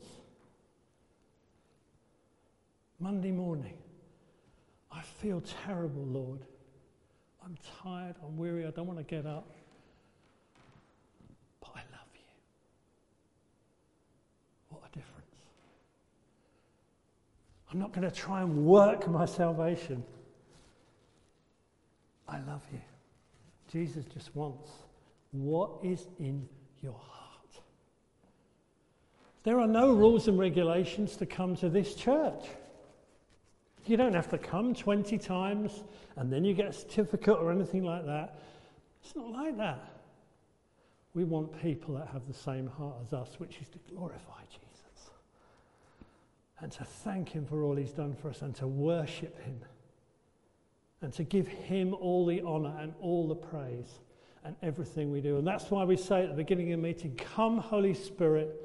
Monday 2.99 3.31
morning, 3.31 3.77
I 4.91 5.01
feel 5.01 5.41
terrible, 5.65 6.03
Lord. 6.03 6.41
I'm 7.43 7.57
tired, 7.81 8.15
I'm 8.23 8.37
weary, 8.37 8.65
I 8.67 8.71
don't 8.71 8.87
want 8.87 8.99
to 8.99 9.05
get 9.05 9.25
up. 9.25 9.55
But 11.61 11.71
I 11.75 11.79
love 11.79 12.09
you. 12.13 12.21
What 14.69 14.81
a 14.83 14.97
difference. 14.97 15.25
I'm 17.71 17.79
not 17.79 17.93
going 17.93 18.09
to 18.09 18.15
try 18.15 18.41
and 18.41 18.65
work 18.65 19.07
my 19.07 19.25
salvation. 19.25 20.03
I 22.27 22.39
love 22.41 22.63
you. 22.71 22.81
Jesus 23.71 24.05
just 24.05 24.35
wants 24.35 24.69
what 25.31 25.71
is 25.83 26.07
in 26.19 26.47
your 26.81 26.93
heart. 26.93 27.61
There 29.43 29.59
are 29.59 29.67
no 29.67 29.93
rules 29.93 30.27
and 30.27 30.37
regulations 30.37 31.15
to 31.17 31.25
come 31.25 31.55
to 31.57 31.69
this 31.69 31.95
church. 31.95 32.43
You 33.89 33.97
don't 33.97 34.13
have 34.13 34.29
to 34.29 34.37
come 34.37 34.75
20 34.75 35.17
times 35.17 35.83
and 36.15 36.31
then 36.31 36.45
you 36.45 36.53
get 36.53 36.67
a 36.67 36.73
certificate 36.73 37.37
or 37.39 37.51
anything 37.51 37.83
like 37.83 38.05
that. 38.05 38.39
It's 39.03 39.15
not 39.15 39.31
like 39.31 39.57
that. 39.57 39.79
We 41.15 41.23
want 41.23 41.59
people 41.59 41.95
that 41.95 42.07
have 42.09 42.27
the 42.27 42.33
same 42.35 42.67
heart 42.67 42.97
as 43.03 43.13
us, 43.13 43.39
which 43.39 43.57
is 43.59 43.67
to 43.69 43.79
glorify 43.91 44.41
Jesus 44.51 45.09
and 46.59 46.71
to 46.73 46.83
thank 46.83 47.29
Him 47.29 47.47
for 47.47 47.63
all 47.63 47.75
He's 47.75 47.91
done 47.91 48.13
for 48.13 48.29
us 48.29 48.43
and 48.43 48.53
to 48.57 48.67
worship 48.67 49.41
Him 49.43 49.59
and 51.01 51.11
to 51.13 51.23
give 51.23 51.47
Him 51.47 51.95
all 51.95 52.27
the 52.27 52.43
honour 52.43 52.75
and 52.79 52.93
all 53.01 53.27
the 53.27 53.35
praise 53.35 54.01
and 54.43 54.55
everything 54.61 55.11
we 55.11 55.19
do. 55.19 55.37
And 55.37 55.47
that's 55.47 55.71
why 55.71 55.83
we 55.83 55.97
say 55.97 56.21
at 56.21 56.29
the 56.29 56.35
beginning 56.35 56.71
of 56.73 56.79
the 56.79 56.87
meeting, 56.87 57.15
Come, 57.15 57.57
Holy 57.57 57.95
Spirit, 57.95 58.55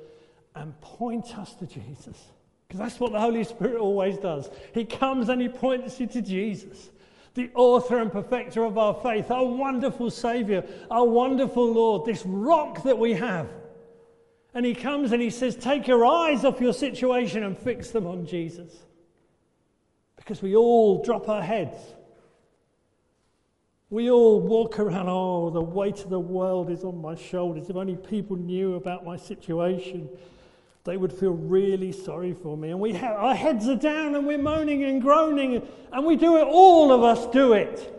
and 0.55 0.79
point 0.83 1.39
us 1.39 1.55
to 1.55 1.67
Jesus. 1.67 2.19
Because 2.75 2.91
that's 2.91 3.01
what 3.01 3.13
the 3.13 3.21
Holy 3.21 3.45
Spirit 3.45 3.77
always 3.77 4.19
does. 4.19 4.51
He 4.73 4.85
comes 4.85 5.29
and 5.29 5.41
He 5.41 5.49
points 5.49 6.01
you 6.01 6.09
to 6.09 6.21
Jesus, 6.21 6.91
the 7.35 7.49
author 7.55 8.01
and 8.01 8.11
perfecter 8.11 8.65
of 8.65 8.77
our 8.77 8.95
faith, 8.95 9.31
our 9.31 9.45
wonderful 9.45 10.11
Savior, 10.11 10.65
our 10.91 11.07
wonderful 11.07 11.73
Lord, 11.73 12.05
this 12.05 12.27
rock 12.27 12.83
that 12.83 12.99
we 12.99 13.13
have. 13.13 13.49
And 14.55 14.67
He 14.67 14.75
comes 14.75 15.13
and 15.13 15.23
He 15.23 15.31
says, 15.31 15.55
Take 15.55 15.87
your 15.87 16.05
eyes 16.05 16.45
off 16.45 16.61
your 16.61 16.73
situation 16.73 17.45
and 17.45 17.57
fix 17.57 17.91
them 17.91 18.09
on 18.09 18.27
Jesus. 18.27 18.73
Because 20.17 20.43
we 20.43 20.57
all 20.57 21.01
drop 21.01 21.29
our 21.29 21.43
heads. 21.43 21.79
We 23.89 24.11
all 24.11 24.41
walk 24.41 24.81
around, 24.81 25.09
oh, 25.09 25.51
the 25.51 25.63
weight 25.63 26.03
of 26.03 26.11
the 26.11 26.19
world 26.19 26.71
is 26.71 26.83
on 26.83 27.01
my 27.01 27.15
shoulders. 27.15 27.71
If 27.71 27.77
only 27.77 27.95
people 27.95 28.35
knew 28.35 28.75
about 28.75 29.05
my 29.05 29.17
situation 29.17 30.09
they 30.85 30.97
would 30.99 31.13
feel 31.13 31.33
really 31.33 31.93
sorry 31.93 32.35
for 32.35 32.57
me. 32.57 32.71
And 32.71 32.79
we 32.79 32.93
have, 32.93 33.17
our 33.17 33.35
heads 33.35 33.67
are 33.69 33.77
down 33.77 34.15
and 34.15 34.27
we're 34.27 34.39
moaning 34.39 34.85
and 34.85 35.01
groaning, 35.01 35.67
and 35.93 36.05
we 36.05 36.17
do 36.17 36.37
it, 36.37 36.45
all 36.45 36.93
of 36.93 37.03
us 37.03 37.27
do 37.33 37.55
it. 37.55 37.91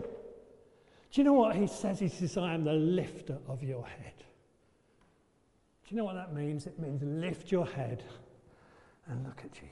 Do 1.11 1.21
you 1.21 1.25
know 1.25 1.33
what 1.33 1.55
he 1.55 1.65
says? 1.67 1.99
He 1.99 2.09
says, 2.09 2.37
I 2.37 2.53
am 2.53 2.63
the 2.63 2.73
lifter 2.73 3.37
of 3.47 3.63
your 3.63 3.85
head. 3.85 4.13
Do 4.17 5.95
you 5.95 5.97
know 5.97 6.03
what 6.03 6.15
that 6.15 6.33
means? 6.33 6.67
It 6.67 6.79
means 6.79 7.01
lift 7.03 7.51
your 7.51 7.65
head 7.65 8.03
and 9.07 9.23
look 9.23 9.41
at 9.43 9.51
Jesus. 9.51 9.71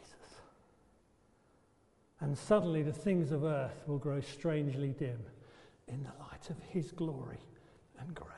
And 2.20 2.38
suddenly 2.38 2.82
the 2.82 2.94
things 2.94 3.32
of 3.32 3.44
earth 3.44 3.84
will 3.86 3.98
grow 3.98 4.22
strangely 4.22 4.96
dim 4.98 5.20
in 5.88 6.04
the 6.04 6.24
light 6.24 6.50
of 6.50 6.56
his 6.70 6.92
glory 6.92 7.40
and 8.00 8.16
grace. 8.16 8.30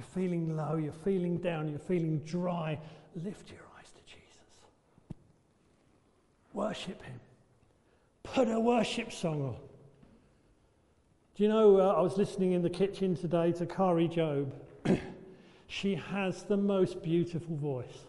You're 0.00 0.24
feeling 0.24 0.56
low, 0.56 0.76
you're 0.76 0.94
feeling 0.94 1.36
down, 1.36 1.68
you're 1.68 1.78
feeling 1.78 2.20
dry. 2.20 2.78
Lift 3.22 3.50
your 3.50 3.60
eyes 3.78 3.90
to 3.90 4.02
Jesus. 4.06 4.46
Worship 6.54 7.02
Him. 7.02 7.20
Put 8.22 8.48
a 8.48 8.58
worship 8.58 9.12
song 9.12 9.42
on. 9.42 9.56
Do 11.36 11.42
you 11.42 11.50
know, 11.50 11.80
uh, 11.80 11.92
I 11.98 12.00
was 12.00 12.16
listening 12.16 12.52
in 12.52 12.62
the 12.62 12.70
kitchen 12.70 13.14
today 13.14 13.52
to 13.52 13.66
Kari 13.66 14.08
Jobe. 14.08 14.52
she 15.66 15.96
has 15.96 16.44
the 16.44 16.56
most 16.56 17.02
beautiful 17.02 17.56
voice. 17.56 18.06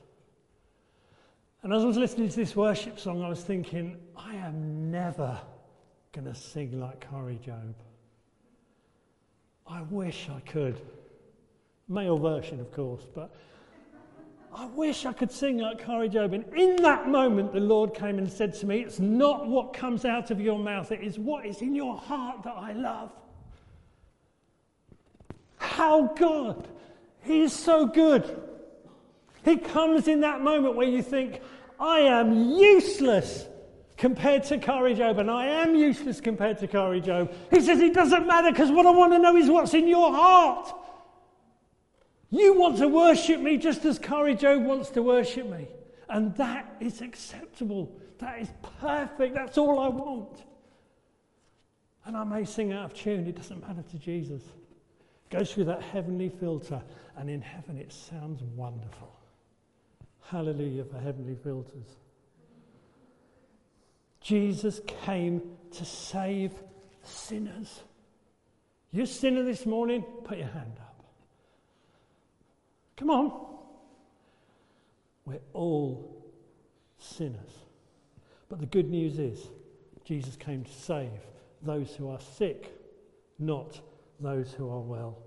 And 1.61 1.73
as 1.73 1.83
I 1.83 1.87
was 1.87 1.97
listening 1.97 2.29
to 2.29 2.35
this 2.37 2.55
worship 2.55 3.01
song, 3.01 3.21
I 3.21 3.27
was 3.27 3.43
thinking, 3.43 3.97
I 4.15 4.35
am 4.35 4.89
never 4.91 5.37
going 6.13 6.25
to 6.25 6.35
sing 6.35 6.79
like 6.79 7.05
Kari 7.09 7.37
Jobe. 7.45 7.73
I 9.67 9.81
wish 9.81 10.29
I 10.33 10.39
could 10.49 10.79
male 11.91 12.17
version, 12.17 12.59
of 12.59 12.71
course, 12.71 13.05
but 13.13 13.31
I 14.53 14.65
wish 14.67 15.05
I 15.05 15.13
could 15.13 15.31
sing 15.31 15.59
like 15.59 15.83
Kari 15.83 16.09
Jobe. 16.09 16.33
And 16.33 16.45
in 16.53 16.75
that 16.77 17.07
moment, 17.07 17.53
the 17.53 17.59
Lord 17.59 17.93
came 17.93 18.17
and 18.17 18.29
said 18.29 18.53
to 18.55 18.65
me, 18.65 18.81
It's 18.81 18.99
not 18.99 19.47
what 19.47 19.73
comes 19.73 20.03
out 20.03 20.31
of 20.31 20.41
your 20.41 20.59
mouth, 20.59 20.91
it 20.91 21.01
is 21.01 21.17
what 21.17 21.45
is 21.45 21.61
in 21.61 21.75
your 21.75 21.97
heart 21.97 22.43
that 22.43 22.55
I 22.57 22.73
love. 22.73 23.11
How 25.57 26.07
God, 26.07 26.67
He 27.21 27.41
is 27.41 27.53
so 27.53 27.85
good. 27.85 28.41
He 29.43 29.57
comes 29.57 30.07
in 30.07 30.21
that 30.21 30.41
moment 30.41 30.75
where 30.75 30.87
you 30.87 31.01
think, 31.01 31.41
I 31.79 31.99
am 32.01 32.51
useless 32.51 33.47
compared 33.97 34.43
to 34.45 34.57
Kari 34.57 34.95
Jobe, 34.95 35.19
and 35.19 35.31
I 35.31 35.45
am 35.45 35.75
useless 35.75 36.19
compared 36.19 36.57
to 36.59 36.67
Kari 36.67 37.01
Jobe. 37.01 37.33
He 37.51 37.61
says, 37.61 37.79
It 37.79 37.93
doesn't 37.93 38.27
matter 38.27 38.51
because 38.51 38.69
what 38.69 38.85
I 38.85 38.91
want 38.91 39.13
to 39.13 39.19
know 39.19 39.37
is 39.37 39.49
what's 39.49 39.73
in 39.73 39.87
your 39.87 40.11
heart. 40.11 40.73
You 42.31 42.57
want 42.57 42.77
to 42.77 42.87
worship 42.87 43.41
me 43.41 43.57
just 43.57 43.83
as 43.85 43.99
Kari 43.99 44.35
Jobe 44.35 44.63
wants 44.63 44.89
to 44.91 45.03
worship 45.03 45.49
me. 45.49 45.67
And 46.09 46.33
that 46.37 46.77
is 46.79 47.01
acceptable. 47.01 47.99
That 48.19 48.39
is 48.39 48.49
perfect. 48.79 49.35
That's 49.35 49.57
all 49.57 49.79
I 49.79 49.89
want. 49.89 50.43
And 52.05 52.17
I 52.17 52.23
may 52.23 52.45
sing 52.45 52.71
out 52.71 52.85
of 52.85 52.93
tune, 52.93 53.27
it 53.27 53.35
doesn't 53.35 53.61
matter 53.61 53.83
to 53.83 53.97
Jesus. 53.97 54.41
It 54.41 55.37
goes 55.37 55.53
through 55.53 55.65
that 55.65 55.81
heavenly 55.81 56.29
filter, 56.29 56.81
and 57.17 57.29
in 57.29 57.41
heaven 57.41 57.77
it 57.77 57.91
sounds 57.91 58.41
wonderful. 58.55 59.13
Hallelujah 60.23 60.85
for 60.85 60.97
heavenly 60.97 61.35
filters. 61.35 61.95
Jesus 64.21 64.81
came 65.05 65.41
to 65.73 65.85
save 65.85 66.53
sinners. 67.03 67.81
You 68.91 69.05
sinner 69.05 69.43
this 69.43 69.65
morning, 69.65 70.03
put 70.23 70.37
your 70.37 70.47
hand 70.47 70.73
up. 70.79 70.90
Come 73.01 73.09
on. 73.09 73.31
We're 75.25 75.39
all 75.53 76.23
sinners. 76.99 77.49
But 78.47 78.59
the 78.59 78.67
good 78.67 78.91
news 78.91 79.17
is, 79.17 79.47
Jesus 80.05 80.35
came 80.35 80.63
to 80.63 80.71
save 80.71 81.09
those 81.63 81.95
who 81.95 82.11
are 82.11 82.19
sick, 82.19 82.77
not 83.39 83.81
those 84.19 84.53
who 84.53 84.69
are 84.69 84.81
well. 84.81 85.17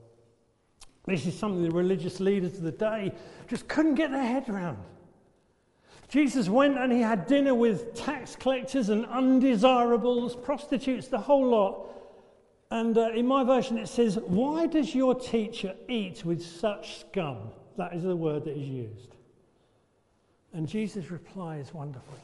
This 1.07 1.27
is 1.27 1.37
something 1.37 1.65
the 1.65 1.71
religious 1.73 2.21
leaders 2.21 2.55
of 2.59 2.63
the 2.63 2.71
day 2.71 3.13
just 3.49 3.67
couldn't 3.67 3.97
get 3.97 4.13
their 4.13 4.23
head 4.23 4.49
around. 4.49 4.79
Jesus 6.09 6.49
went 6.49 6.79
and 6.79 6.93
he 6.93 7.01
had 7.01 7.27
dinner 7.27 7.57
with 7.57 7.93
tax 7.97 8.37
collectors 8.37 8.89
and 8.89 9.05
undesirables, 9.07 10.37
prostitutes, 10.37 11.09
the 11.09 11.19
whole 11.19 11.49
lot. 11.49 11.91
And 12.71 12.97
uh, 12.97 13.11
in 13.11 13.27
my 13.27 13.43
version 13.43 13.79
it 13.79 13.89
says, 13.89 14.17
Why 14.29 14.69
does 14.69 14.95
your 14.95 15.17
teacher 15.17 15.75
eat 15.89 16.25
with 16.25 16.41
such 16.41 17.01
scum? 17.01 17.51
That 17.77 17.95
is 17.95 18.05
the 18.05 18.17
word 18.17 18.45
that 18.45 18.57
is 18.57 18.69
used. 18.69 19.15
And 20.53 20.69
Jesus' 20.69 21.11
reply 21.11 21.57
is 21.57 21.75
wonderful. 21.75 22.19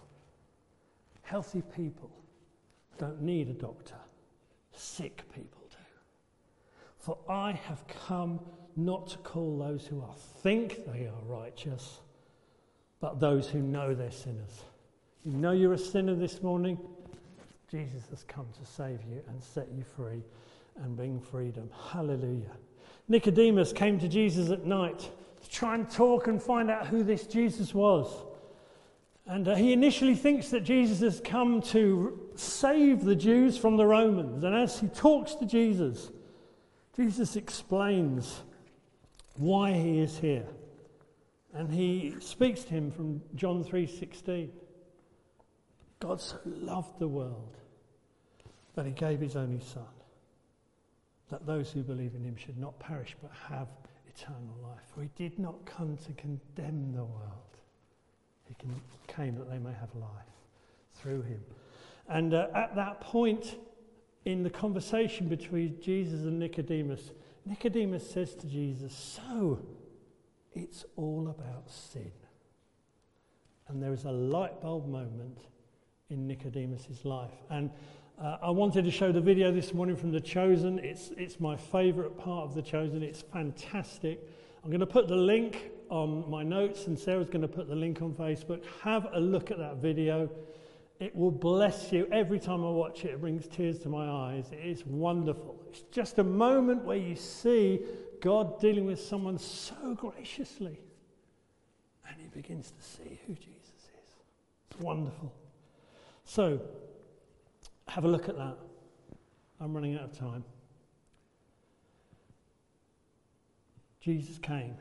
Healthy 1.22 1.62
people 1.74 2.10
don't 2.98 3.20
need 3.22 3.48
a 3.48 3.52
doctor, 3.52 3.96
sick 4.72 5.22
people 5.34 5.62
do. 5.70 5.76
For 6.98 7.18
I 7.28 7.52
have 7.52 7.84
come 8.06 8.40
not 8.76 9.08
to 9.08 9.18
call 9.18 9.58
those 9.58 9.86
who 9.86 10.00
are 10.00 10.14
think 10.42 10.84
they 10.86 11.06
are 11.06 11.22
righteous, 11.26 12.00
but 13.00 13.18
those 13.18 13.48
who 13.48 13.60
know 13.60 13.94
they're 13.94 14.10
sinners. 14.10 14.62
You 15.24 15.36
know 15.36 15.52
you're 15.52 15.72
a 15.72 15.78
sinner 15.78 16.14
this 16.14 16.42
morning? 16.42 16.78
Jesus 17.70 18.02
has 18.10 18.24
come 18.24 18.46
to 18.60 18.66
save 18.66 19.00
you 19.08 19.22
and 19.28 19.42
set 19.42 19.68
you 19.76 19.84
free 19.96 20.22
and 20.82 20.96
bring 20.96 21.20
freedom. 21.20 21.70
Hallelujah. 21.90 22.50
Nicodemus 23.08 23.72
came 23.72 23.98
to 23.98 24.08
Jesus 24.08 24.50
at 24.50 24.64
night 24.64 25.10
to 25.42 25.50
try 25.50 25.74
and 25.74 25.90
talk 25.90 26.26
and 26.26 26.42
find 26.42 26.70
out 26.70 26.86
who 26.86 27.02
this 27.02 27.26
Jesus 27.26 27.74
was. 27.74 28.24
And 29.26 29.46
uh, 29.46 29.54
he 29.54 29.72
initially 29.72 30.14
thinks 30.14 30.48
that 30.50 30.60
Jesus 30.60 31.00
has 31.00 31.20
come 31.20 31.62
to 31.62 32.18
save 32.34 33.04
the 33.04 33.14
Jews 33.14 33.56
from 33.56 33.76
the 33.76 33.86
Romans. 33.86 34.42
And 34.42 34.54
as 34.54 34.80
he 34.80 34.88
talks 34.88 35.34
to 35.36 35.46
Jesus, 35.46 36.10
Jesus 36.96 37.36
explains 37.36 38.40
why 39.36 39.72
he 39.72 40.00
is 40.00 40.18
here. 40.18 40.46
And 41.54 41.72
he 41.72 42.14
speaks 42.20 42.64
to 42.64 42.70
him 42.70 42.90
from 42.90 43.22
John 43.34 43.64
3:16. 43.64 44.50
God 46.00 46.20
so 46.20 46.38
loved 46.44 46.98
the 46.98 47.08
world 47.08 47.56
that 48.74 48.86
he 48.86 48.92
gave 48.92 49.20
his 49.20 49.36
only 49.36 49.60
son 49.60 49.86
that 51.28 51.46
those 51.46 51.70
who 51.70 51.82
believe 51.82 52.14
in 52.14 52.24
him 52.24 52.36
should 52.36 52.58
not 52.58 52.78
perish 52.78 53.16
but 53.22 53.30
have 53.48 53.68
eternal 54.14 54.56
life. 54.62 54.82
For 54.94 55.02
he 55.02 55.10
did 55.16 55.38
not 55.38 55.64
come 55.66 55.96
to 55.96 56.12
condemn 56.12 56.92
the 56.92 57.04
world. 57.04 57.50
He 58.46 58.54
came 59.06 59.36
that 59.36 59.48
they 59.48 59.58
may 59.58 59.72
have 59.72 59.94
life 59.94 60.10
through 60.94 61.22
him. 61.22 61.40
And 62.08 62.34
uh, 62.34 62.48
at 62.54 62.74
that 62.74 63.00
point 63.00 63.56
in 64.24 64.42
the 64.42 64.50
conversation 64.50 65.28
between 65.28 65.80
Jesus 65.80 66.24
and 66.24 66.38
Nicodemus, 66.38 67.12
Nicodemus 67.46 68.08
says 68.08 68.34
to 68.36 68.46
Jesus, 68.46 68.92
So 68.92 69.60
it's 70.52 70.84
all 70.96 71.28
about 71.28 71.70
sin. 71.70 72.12
And 73.68 73.82
there 73.82 73.92
is 73.92 74.04
a 74.04 74.10
light 74.10 74.60
bulb 74.60 74.88
moment 74.88 75.38
in 76.10 76.26
Nicodemus's 76.26 77.04
life. 77.04 77.30
And 77.50 77.70
uh, 78.20 78.36
I 78.42 78.50
wanted 78.50 78.84
to 78.84 78.90
show 78.90 79.12
the 79.12 79.20
video 79.20 79.50
this 79.50 79.72
morning 79.72 79.96
from 79.96 80.12
The 80.12 80.20
Chosen. 80.20 80.78
It's, 80.80 81.10
it's 81.16 81.40
my 81.40 81.56
favourite 81.56 82.18
part 82.18 82.44
of 82.44 82.54
The 82.54 82.60
Chosen. 82.60 83.02
It's 83.02 83.22
fantastic. 83.22 84.20
I'm 84.62 84.68
going 84.68 84.80
to 84.80 84.86
put 84.86 85.08
the 85.08 85.16
link 85.16 85.70
on 85.88 86.28
my 86.30 86.42
notes, 86.42 86.86
and 86.86 86.98
Sarah's 86.98 87.30
going 87.30 87.40
to 87.40 87.48
put 87.48 87.66
the 87.66 87.74
link 87.74 88.02
on 88.02 88.12
Facebook. 88.12 88.62
Have 88.82 89.06
a 89.14 89.18
look 89.18 89.50
at 89.50 89.56
that 89.56 89.76
video. 89.76 90.28
It 90.98 91.16
will 91.16 91.30
bless 91.30 91.92
you. 91.92 92.06
Every 92.12 92.38
time 92.38 92.62
I 92.62 92.68
watch 92.68 93.06
it, 93.06 93.12
it 93.12 93.22
brings 93.22 93.48
tears 93.48 93.78
to 93.80 93.88
my 93.88 94.06
eyes. 94.06 94.50
It 94.52 94.66
is 94.66 94.84
wonderful. 94.84 95.58
It's 95.70 95.80
just 95.90 96.18
a 96.18 96.24
moment 96.24 96.84
where 96.84 96.98
you 96.98 97.16
see 97.16 97.80
God 98.20 98.60
dealing 98.60 98.84
with 98.84 99.00
someone 99.00 99.38
so 99.38 99.94
graciously, 99.94 100.78
and 102.06 102.20
he 102.20 102.28
begins 102.28 102.70
to 102.70 102.82
see 102.82 103.18
who 103.26 103.32
Jesus 103.32 103.48
is. 103.54 104.14
It's 104.70 104.78
wonderful. 104.78 105.32
So, 106.24 106.60
have 107.90 108.04
a 108.04 108.08
look 108.08 108.28
at 108.28 108.36
that. 108.36 108.56
I'm 109.60 109.74
running 109.74 109.96
out 109.96 110.04
of 110.04 110.18
time. 110.18 110.44
Jesus 114.00 114.38
came 114.38 114.76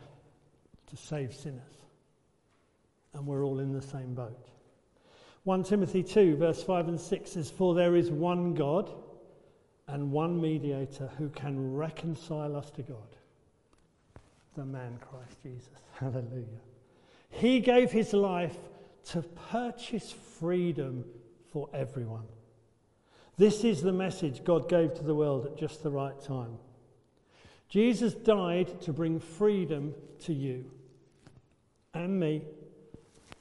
to 0.87 0.95
save 0.95 1.33
sinners, 1.33 1.83
and 3.13 3.25
we're 3.25 3.43
all 3.43 3.59
in 3.59 3.73
the 3.73 3.81
same 3.81 4.13
boat. 4.13 4.47
1 5.43 5.63
Timothy 5.63 6.03
2, 6.03 6.37
verse 6.37 6.63
5 6.63 6.87
and 6.87 6.99
6 6.99 7.31
says, 7.31 7.49
For 7.49 7.73
there 7.73 7.95
is 7.95 8.11
one 8.11 8.53
God 8.53 8.91
and 9.87 10.11
one 10.11 10.39
mediator 10.39 11.09
who 11.17 11.29
can 11.29 11.73
reconcile 11.73 12.55
us 12.55 12.69
to 12.71 12.83
God, 12.83 13.15
the 14.55 14.65
man 14.65 14.99
Christ 15.01 15.41
Jesus. 15.41 15.69
Hallelujah. 15.99 16.45
He 17.31 17.59
gave 17.59 17.91
his 17.91 18.13
life 18.13 18.57
to 19.05 19.23
purchase 19.23 20.11
freedom 20.11 21.03
for 21.51 21.67
everyone. 21.73 22.25
This 23.39 23.63
is 23.63 23.81
the 23.81 23.93
message 23.93 24.43
God 24.43 24.67
gave 24.67 24.93
to 24.95 25.03
the 25.03 25.15
world 25.15 25.45
at 25.45 25.55
just 25.55 25.81
the 25.81 25.89
right 25.89 26.21
time. 26.21 26.57
Jesus 27.69 28.13
died 28.13 28.81
to 28.81 28.91
bring 28.91 29.17
freedom 29.17 29.95
to 30.25 30.33
you 30.33 30.69
and 31.93 32.19
me 32.19 32.43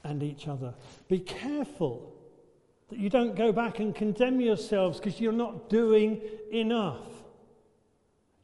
and 0.04 0.22
each 0.22 0.46
other. 0.46 0.72
Be 1.08 1.18
careful 1.18 2.14
that 2.90 3.00
you 3.00 3.10
don't 3.10 3.34
go 3.34 3.50
back 3.50 3.80
and 3.80 3.92
condemn 3.92 4.40
yourselves 4.40 5.00
because 5.00 5.20
you're 5.20 5.32
not 5.32 5.68
doing 5.68 6.20
enough. 6.52 7.08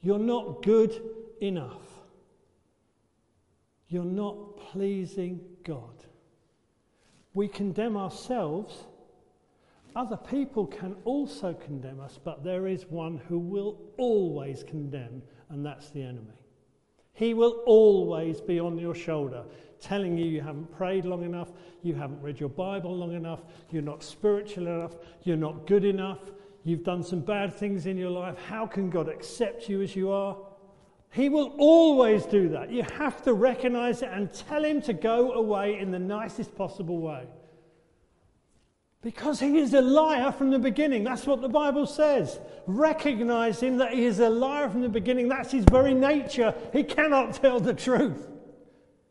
You're 0.02 0.18
not 0.18 0.60
good 0.64 1.00
enough. 1.40 1.86
You're 3.86 4.02
not 4.02 4.56
pleasing 4.56 5.40
God. 5.62 6.02
We 7.32 7.46
condemn 7.46 7.96
ourselves 7.96 8.74
other 9.96 10.16
people 10.16 10.66
can 10.66 10.96
also 11.04 11.54
condemn 11.54 12.00
us, 12.00 12.18
but 12.22 12.42
there 12.42 12.66
is 12.66 12.86
one 12.86 13.20
who 13.28 13.38
will 13.38 13.78
always 13.96 14.64
condemn, 14.64 15.22
and 15.50 15.64
that's 15.64 15.90
the 15.90 16.02
enemy. 16.02 16.34
He 17.12 17.32
will 17.32 17.62
always 17.64 18.40
be 18.40 18.58
on 18.58 18.78
your 18.78 18.94
shoulder, 18.94 19.44
telling 19.80 20.18
you 20.18 20.24
you 20.24 20.40
haven't 20.40 20.72
prayed 20.76 21.04
long 21.04 21.22
enough, 21.22 21.52
you 21.82 21.94
haven't 21.94 22.20
read 22.20 22.40
your 22.40 22.48
Bible 22.48 22.96
long 22.96 23.12
enough, 23.12 23.42
you're 23.70 23.82
not 23.82 24.02
spiritual 24.02 24.66
enough, 24.66 24.96
you're 25.22 25.36
not 25.36 25.66
good 25.66 25.84
enough, 25.84 26.18
you've 26.64 26.82
done 26.82 27.04
some 27.04 27.20
bad 27.20 27.54
things 27.54 27.86
in 27.86 27.96
your 27.96 28.10
life. 28.10 28.36
How 28.48 28.66
can 28.66 28.90
God 28.90 29.08
accept 29.08 29.68
you 29.68 29.80
as 29.82 29.94
you 29.94 30.10
are? 30.10 30.36
He 31.10 31.28
will 31.28 31.54
always 31.58 32.26
do 32.26 32.48
that. 32.48 32.72
You 32.72 32.82
have 32.98 33.22
to 33.22 33.34
recognize 33.34 34.02
it 34.02 34.08
and 34.12 34.32
tell 34.32 34.64
him 34.64 34.82
to 34.82 34.92
go 34.92 35.32
away 35.34 35.78
in 35.78 35.92
the 35.92 35.98
nicest 36.00 36.56
possible 36.56 36.98
way. 36.98 37.28
Because 39.04 39.38
he 39.38 39.58
is 39.58 39.74
a 39.74 39.82
liar 39.82 40.32
from 40.32 40.50
the 40.50 40.58
beginning. 40.58 41.04
That's 41.04 41.26
what 41.26 41.42
the 41.42 41.48
Bible 41.48 41.86
says. 41.86 42.40
Recognize 42.66 43.60
him 43.60 43.76
that 43.76 43.92
he 43.92 44.06
is 44.06 44.18
a 44.18 44.30
liar 44.30 44.70
from 44.70 44.80
the 44.80 44.88
beginning. 44.88 45.28
That's 45.28 45.52
his 45.52 45.66
very 45.70 45.92
nature. 45.92 46.54
He 46.72 46.82
cannot 46.82 47.34
tell 47.34 47.60
the 47.60 47.74
truth. 47.74 48.26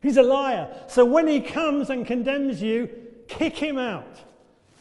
He's 0.02 0.16
a 0.16 0.22
liar. 0.22 0.68
So 0.88 1.04
when 1.04 1.28
he 1.28 1.40
comes 1.40 1.90
and 1.90 2.04
condemns 2.04 2.60
you, 2.60 2.90
kick 3.28 3.56
him 3.56 3.78
out 3.78 4.18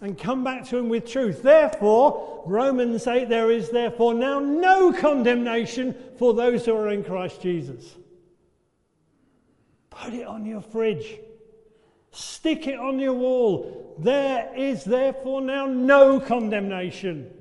and 0.02 0.17
come 0.17 0.43
back 0.43 0.65
to 0.69 0.78
him 0.80 0.89
with 0.89 1.08
truth. 1.08 1.43
Therefore, 1.43 2.41
Romans 2.47 3.06
8, 3.06 3.30
there 3.30 3.52
is 3.52 3.69
therefore 3.69 4.15
now 4.15 4.39
no 4.39 4.91
condemnation 4.91 5.95
for 6.17 6.34
those 6.34 6.65
who 6.65 6.76
are 6.76 6.89
in 6.89 7.04
Christ 7.04 7.39
Jesus. 7.39 7.97
Put 9.91 10.15
it 10.15 10.26
on 10.26 10.43
your 10.43 10.62
fridge. 10.62 11.19
Stick 12.13 12.67
it 12.67 12.78
on 12.78 12.99
your 12.99 13.13
wall. 13.13 13.95
There 13.97 14.54
is 14.56 14.84
therefore 14.84 15.41
now 15.41 15.65
no 15.65 16.19
condemnation 16.19 17.32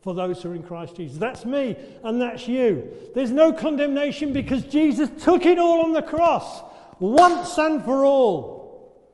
for 0.00 0.14
those 0.14 0.42
who 0.42 0.52
are 0.52 0.54
in 0.54 0.62
Christ 0.62 0.96
Jesus. 0.96 1.18
That's 1.18 1.44
me 1.44 1.76
and 2.02 2.22
that's 2.22 2.48
you. 2.48 2.88
There's 3.14 3.30
no 3.30 3.52
condemnation 3.52 4.32
because 4.32 4.64
Jesus 4.64 5.10
took 5.22 5.44
it 5.44 5.58
all 5.58 5.84
on 5.84 5.92
the 5.92 6.00
cross 6.00 6.62
once 7.00 7.58
and 7.58 7.84
for 7.84 8.06
all. 8.06 9.04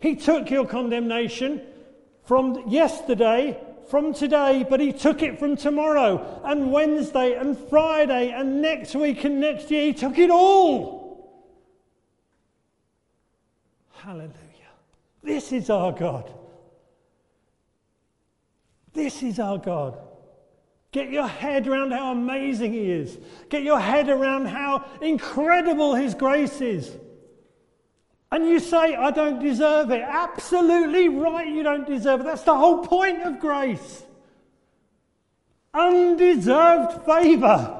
He 0.00 0.16
took 0.16 0.48
your 0.48 0.66
condemnation 0.66 1.60
from 2.24 2.66
yesterday, 2.66 3.60
from 3.90 4.14
today, 4.14 4.64
but 4.68 4.80
He 4.80 4.94
took 4.94 5.22
it 5.22 5.38
from 5.38 5.54
tomorrow 5.54 6.40
and 6.44 6.72
Wednesday 6.72 7.34
and 7.34 7.58
Friday 7.68 8.30
and 8.30 8.62
next 8.62 8.94
week 8.94 9.24
and 9.24 9.38
next 9.38 9.70
year. 9.70 9.82
He 9.82 9.92
took 9.92 10.16
it 10.16 10.30
all. 10.30 10.97
Hallelujah. 13.98 14.32
This 15.22 15.52
is 15.52 15.70
our 15.70 15.92
God. 15.92 16.32
This 18.92 19.22
is 19.22 19.38
our 19.38 19.58
God. 19.58 19.98
Get 20.92 21.10
your 21.10 21.26
head 21.26 21.66
around 21.66 21.90
how 21.90 22.12
amazing 22.12 22.72
He 22.72 22.90
is. 22.90 23.18
Get 23.50 23.62
your 23.62 23.80
head 23.80 24.08
around 24.08 24.46
how 24.46 24.84
incredible 25.02 25.94
His 25.94 26.14
grace 26.14 26.60
is. 26.60 26.96
And 28.30 28.46
you 28.46 28.60
say, 28.60 28.94
I 28.94 29.10
don't 29.10 29.40
deserve 29.40 29.90
it. 29.90 30.02
Absolutely 30.02 31.08
right, 31.08 31.48
you 31.48 31.62
don't 31.62 31.86
deserve 31.86 32.20
it. 32.20 32.24
That's 32.24 32.42
the 32.42 32.56
whole 32.56 32.84
point 32.86 33.22
of 33.22 33.40
grace. 33.40 34.04
Undeserved 35.74 37.04
favour. 37.04 37.77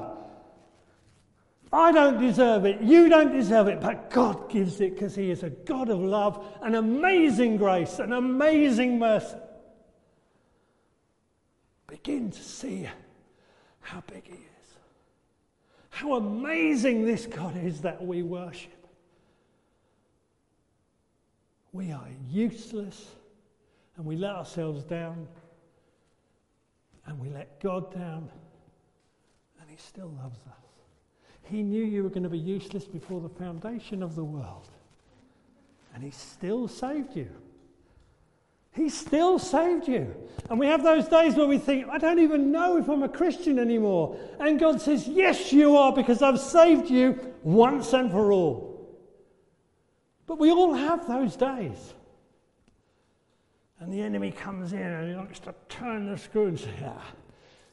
I 1.71 1.91
don't 1.91 2.19
deserve 2.19 2.65
it. 2.65 2.81
You 2.81 3.09
don't 3.09 3.31
deserve 3.31 3.67
it. 3.67 3.79
But 3.79 4.09
God 4.09 4.49
gives 4.49 4.81
it 4.81 4.95
because 4.95 5.15
He 5.15 5.29
is 5.29 5.43
a 5.43 5.49
God 5.49 5.89
of 5.89 5.99
love, 5.99 6.43
an 6.61 6.75
amazing 6.75 7.57
grace, 7.57 7.99
an 7.99 8.13
amazing 8.13 8.97
mercy. 8.97 9.37
Begin 11.87 12.31
to 12.31 12.43
see 12.43 12.87
how 13.81 14.01
big 14.07 14.25
He 14.25 14.33
is. 14.33 14.77
How 15.89 16.15
amazing 16.15 17.05
this 17.05 17.27
God 17.27 17.55
is 17.63 17.81
that 17.81 18.03
we 18.03 18.23
worship. 18.23 18.71
We 21.71 21.91
are 21.91 22.07
useless 22.31 23.09
and 23.95 24.05
we 24.05 24.15
let 24.15 24.35
ourselves 24.35 24.83
down 24.83 25.27
and 27.05 27.19
we 27.19 27.29
let 27.29 27.59
God 27.59 27.93
down 27.93 28.29
and 29.61 29.69
He 29.69 29.77
still 29.77 30.11
loves 30.19 30.39
us. 30.47 30.68
He 31.49 31.63
knew 31.63 31.83
you 31.83 32.03
were 32.03 32.09
going 32.09 32.23
to 32.23 32.29
be 32.29 32.37
useless 32.37 32.85
before 32.85 33.21
the 33.21 33.29
foundation 33.29 34.03
of 34.03 34.15
the 34.15 34.23
world 34.23 34.69
and 35.93 36.03
He 36.03 36.11
still 36.11 36.67
saved 36.67 37.15
you. 37.15 37.29
He 38.73 38.87
still 38.87 39.39
saved 39.39 39.87
you. 39.87 40.15
And 40.49 40.59
we 40.59 40.67
have 40.67 40.83
those 40.83 41.07
days 41.07 41.35
where 41.35 41.47
we 41.47 41.57
think, 41.57 41.87
I 41.89 41.97
don't 41.97 42.19
even 42.19 42.51
know 42.51 42.77
if 42.77 42.87
I'm 42.87 43.03
a 43.03 43.09
Christian 43.09 43.57
anymore. 43.57 44.15
And 44.39 44.59
God 44.59 44.79
says, 44.79 45.07
Yes, 45.07 45.51
you 45.51 45.75
are, 45.75 45.91
because 45.91 46.21
I've 46.21 46.39
saved 46.39 46.89
you 46.89 47.19
once 47.43 47.93
and 47.93 48.11
for 48.11 48.31
all. 48.31 48.69
But 50.27 50.37
we 50.37 50.51
all 50.51 50.73
have 50.73 51.07
those 51.07 51.35
days. 51.35 51.93
And 53.79 53.91
the 53.91 54.01
enemy 54.01 54.31
comes 54.31 54.73
in 54.73 54.79
and 54.79 55.09
he 55.09 55.15
likes 55.15 55.39
to 55.39 55.55
turn 55.67 56.09
the 56.09 56.17
screw 56.17 56.47
and 56.47 56.59
say, 56.59 56.71
Ah, 56.85 57.11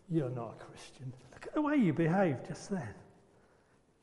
you're 0.08 0.30
not 0.30 0.56
a 0.58 0.64
Christian. 0.64 1.12
Look 1.32 1.46
at 1.46 1.54
the 1.54 1.62
way 1.62 1.76
you 1.76 1.92
behaved 1.92 2.46
just 2.48 2.70
then. 2.70 2.94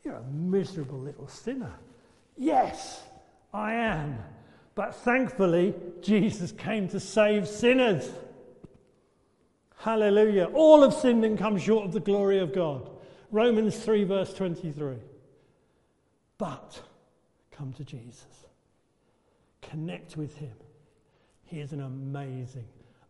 You're 0.03 0.15
a 0.15 0.23
miserable 0.23 0.99
little 0.99 1.27
sinner. 1.27 1.73
Yes, 2.37 3.03
I 3.53 3.73
am. 3.73 4.17
But 4.75 4.95
thankfully, 4.95 5.75
Jesus 6.01 6.51
came 6.51 6.87
to 6.89 6.99
save 6.99 7.47
sinners. 7.47 8.09
Hallelujah. 9.77 10.45
All 10.53 10.81
have 10.81 10.93
sinned 10.93 11.23
and 11.23 11.37
come 11.37 11.57
short 11.57 11.85
of 11.85 11.93
the 11.93 11.99
glory 11.99 12.39
of 12.39 12.53
God. 12.53 12.89
Romans 13.31 13.77
3, 13.77 14.03
verse 14.05 14.33
23. 14.33 14.95
But 16.37 16.81
come 17.51 17.73
to 17.73 17.83
Jesus. 17.83 18.25
Connect 19.61 20.17
with 20.17 20.35
him. 20.37 20.53
He 21.45 21.59
is 21.59 21.71
an 21.71 21.81
amazing, 21.81 22.67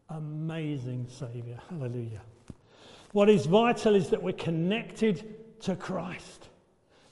amazing 0.09 1.07
Saviour. 1.09 1.57
Hallelujah. 1.69 2.21
What 3.11 3.29
is 3.29 3.45
vital 3.45 3.95
is 3.95 4.09
that 4.09 4.21
we're 4.21 4.33
connected 4.33 5.61
to 5.61 5.75
Christ. 5.75 6.49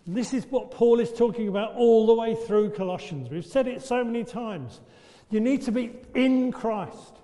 This 0.07 0.33
is 0.33 0.45
what 0.45 0.71
Paul 0.71 0.99
is 0.99 1.13
talking 1.13 1.47
about 1.47 1.75
all 1.75 2.07
the 2.07 2.13
way 2.13 2.35
through 2.35 2.71
Colossians. 2.71 3.29
We've 3.29 3.45
said 3.45 3.67
it 3.67 3.81
so 3.81 4.03
many 4.03 4.23
times. 4.23 4.81
You 5.29 5.39
need 5.39 5.61
to 5.63 5.71
be 5.71 5.91
in 6.15 6.51
Christ, 6.51 7.19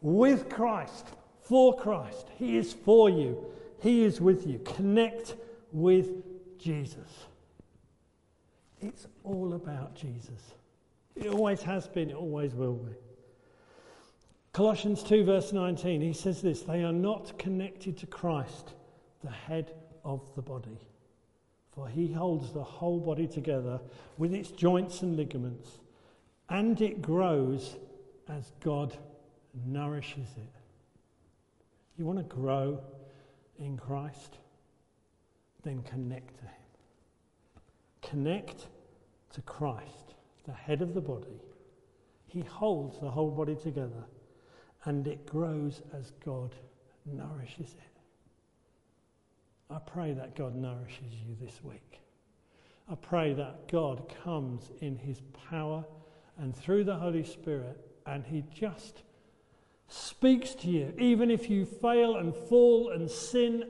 with 0.00 0.48
Christ, 0.48 1.08
for 1.40 1.76
Christ. 1.76 2.28
He 2.36 2.56
is 2.56 2.72
for 2.72 3.10
you, 3.10 3.44
He 3.82 4.04
is 4.04 4.20
with 4.20 4.46
you. 4.46 4.60
Connect 4.60 5.34
with 5.72 6.22
Jesus. 6.58 7.26
It's 8.80 9.06
all 9.24 9.54
about 9.54 9.94
Jesus. 9.94 10.54
It 11.16 11.28
always 11.28 11.62
has 11.62 11.86
been, 11.86 12.10
it 12.10 12.16
always 12.16 12.54
will 12.54 12.74
be. 12.74 12.92
Colossians 14.52 15.02
2, 15.02 15.24
verse 15.24 15.52
19, 15.52 16.00
he 16.00 16.12
says 16.12 16.40
this 16.40 16.62
They 16.62 16.82
are 16.82 16.92
not 16.92 17.38
connected 17.38 17.98
to 17.98 18.06
Christ, 18.06 18.72
the 19.22 19.30
head 19.30 19.72
of 20.04 20.34
the 20.34 20.42
body. 20.42 20.78
For 21.72 21.88
he 21.88 22.12
holds 22.12 22.52
the 22.52 22.62
whole 22.62 22.98
body 22.98 23.26
together 23.26 23.80
with 24.18 24.34
its 24.34 24.50
joints 24.50 25.02
and 25.02 25.16
ligaments, 25.16 25.80
and 26.48 26.80
it 26.80 27.00
grows 27.00 27.76
as 28.28 28.52
God 28.60 28.96
nourishes 29.66 30.28
it. 30.36 30.52
You 31.96 32.06
want 32.06 32.18
to 32.18 32.24
grow 32.24 32.80
in 33.58 33.76
Christ? 33.76 34.38
Then 35.62 35.82
connect 35.82 36.36
to 36.38 36.44
him. 36.44 37.62
Connect 38.02 38.66
to 39.34 39.42
Christ 39.42 40.14
the 40.46 40.52
head 40.52 40.82
of 40.82 40.94
the 40.94 41.00
body. 41.00 41.40
He 42.26 42.40
holds 42.40 42.98
the 42.98 43.10
whole 43.10 43.30
body 43.30 43.54
together 43.54 44.04
and 44.84 45.06
it 45.06 45.26
grows 45.26 45.82
as 45.92 46.12
God 46.24 46.54
nourishes 47.04 47.74
it. 47.74 47.89
I 49.70 49.78
pray 49.78 50.12
that 50.12 50.34
God 50.34 50.54
nourishes 50.54 51.12
you 51.26 51.36
this 51.40 51.62
week. 51.62 52.00
I 52.90 52.94
pray 52.96 53.32
that 53.34 53.68
God 53.68 54.12
comes 54.24 54.70
in 54.80 54.96
his 54.96 55.20
power 55.48 55.84
and 56.38 56.56
through 56.56 56.84
the 56.84 56.96
Holy 56.96 57.24
Spirit 57.24 57.78
and 58.06 58.24
he 58.24 58.44
just 58.52 59.02
speaks 59.86 60.54
to 60.54 60.68
you. 60.68 60.94
Even 60.98 61.30
if 61.30 61.50
you 61.50 61.64
fail 61.66 62.16
and 62.16 62.34
fall 62.34 62.90
and 62.90 63.10
sin, 63.10 63.64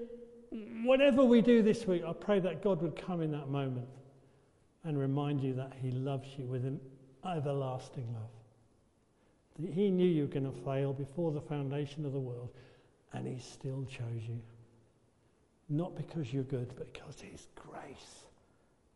whatever 0.84 1.24
we 1.24 1.40
do 1.40 1.62
this 1.62 1.86
week, 1.86 2.02
I 2.06 2.12
pray 2.12 2.40
that 2.40 2.62
God 2.62 2.82
would 2.82 2.96
come 2.96 3.22
in 3.22 3.32
that 3.32 3.48
moment 3.48 3.88
and 4.84 4.98
remind 4.98 5.42
you 5.42 5.54
that 5.54 5.72
He 5.80 5.90
loves 5.90 6.28
you 6.38 6.46
with 6.46 6.64
an 6.64 6.80
everlasting 7.26 8.06
love. 8.14 8.30
That 9.58 9.72
He 9.72 9.90
knew 9.90 10.06
you 10.06 10.22
were 10.22 10.28
going 10.28 10.50
to 10.50 10.60
fail 10.62 10.92
before 10.92 11.32
the 11.32 11.40
foundation 11.40 12.06
of 12.06 12.12
the 12.12 12.20
world, 12.20 12.50
and 13.12 13.26
He 13.26 13.38
still 13.38 13.84
chose 13.84 14.22
you. 14.28 14.40
Not 15.70 15.96
because 15.96 16.32
you're 16.32 16.42
good, 16.42 16.72
but 16.76 16.92
because 16.92 17.20
His 17.20 17.46
grace 17.54 18.26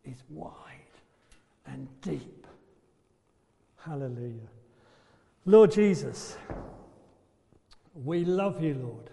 is 0.03 0.21
wide 0.29 0.53
and 1.65 1.87
deep. 2.01 2.45
Hallelujah. 3.77 4.49
Lord 5.45 5.71
Jesus, 5.71 6.37
we 7.93 8.25
love 8.25 8.61
you, 8.61 8.73
Lord. 8.75 9.09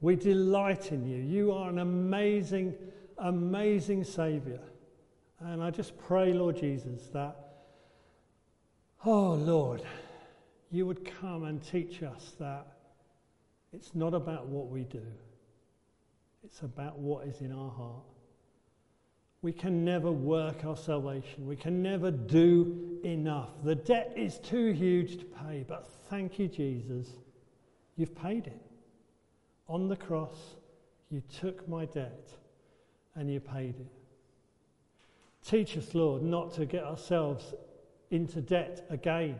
We 0.00 0.16
delight 0.16 0.92
in 0.92 1.08
you. 1.08 1.16
You 1.16 1.52
are 1.52 1.68
an 1.68 1.78
amazing, 1.78 2.74
amazing 3.18 4.04
Saviour. 4.04 4.60
And 5.40 5.62
I 5.62 5.70
just 5.70 5.96
pray, 5.98 6.32
Lord 6.32 6.56
Jesus, 6.58 7.08
that, 7.12 7.36
oh 9.04 9.34
Lord, 9.34 9.82
you 10.70 10.86
would 10.86 11.04
come 11.20 11.44
and 11.44 11.62
teach 11.62 12.02
us 12.02 12.34
that 12.38 12.66
it's 13.72 13.94
not 13.94 14.14
about 14.14 14.46
what 14.46 14.68
we 14.68 14.84
do, 14.84 15.02
it's 16.44 16.60
about 16.62 16.98
what 16.98 17.26
is 17.26 17.40
in 17.40 17.52
our 17.52 17.70
heart. 17.70 18.04
We 19.42 19.52
can 19.52 19.84
never 19.84 20.10
work 20.10 20.64
our 20.64 20.76
salvation. 20.76 21.46
We 21.46 21.56
can 21.56 21.82
never 21.82 22.10
do 22.10 23.00
enough. 23.04 23.50
The 23.64 23.74
debt 23.74 24.12
is 24.16 24.38
too 24.38 24.72
huge 24.72 25.18
to 25.18 25.24
pay, 25.24 25.64
but 25.66 25.88
thank 26.08 26.38
you, 26.38 26.46
Jesus. 26.46 27.08
You've 27.96 28.14
paid 28.14 28.46
it. 28.46 28.60
On 29.68 29.88
the 29.88 29.96
cross, 29.96 30.56
you 31.10 31.22
took 31.40 31.68
my 31.68 31.86
debt 31.86 32.28
and 33.16 33.30
you 33.30 33.40
paid 33.40 33.74
it. 33.80 33.92
Teach 35.44 35.76
us, 35.76 35.94
Lord, 35.94 36.22
not 36.22 36.54
to 36.54 36.64
get 36.64 36.84
ourselves 36.84 37.52
into 38.10 38.40
debt 38.40 38.86
again 38.90 39.36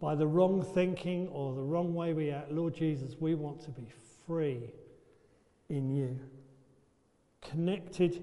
by 0.00 0.14
the 0.14 0.26
wrong 0.26 0.62
thinking 0.62 1.28
or 1.28 1.54
the 1.54 1.62
wrong 1.62 1.94
way 1.94 2.12
we 2.12 2.30
act. 2.30 2.50
Lord 2.50 2.74
Jesus, 2.74 3.14
we 3.18 3.34
want 3.34 3.62
to 3.64 3.70
be 3.70 3.88
free 4.26 4.70
in 5.72 5.90
you, 5.90 6.20
connected 7.40 8.22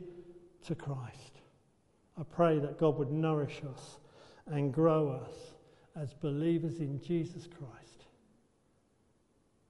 to 0.65 0.75
Christ. 0.75 1.41
I 2.17 2.23
pray 2.23 2.59
that 2.59 2.77
God 2.77 2.97
would 2.99 3.11
nourish 3.11 3.61
us 3.73 3.97
and 4.45 4.71
grow 4.71 5.09
us 5.09 5.33
as 5.95 6.13
believers 6.13 6.77
in 6.79 7.01
Jesus 7.01 7.47
Christ 7.47 8.05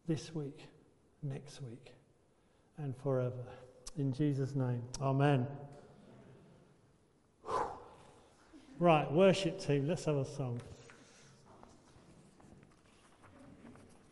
this 0.08 0.36
week, 0.36 0.68
next 1.24 1.62
week, 1.62 1.94
and 2.78 2.96
forever. 2.98 3.46
In 3.98 4.12
Jesus' 4.12 4.56
name, 4.56 4.84
Amen. 5.02 5.48
Right, 8.78 9.10
worship 9.12 9.60
team, 9.60 9.88
let's 9.88 10.06
have 10.06 10.18
a 10.18 10.26
song. 10.26 10.62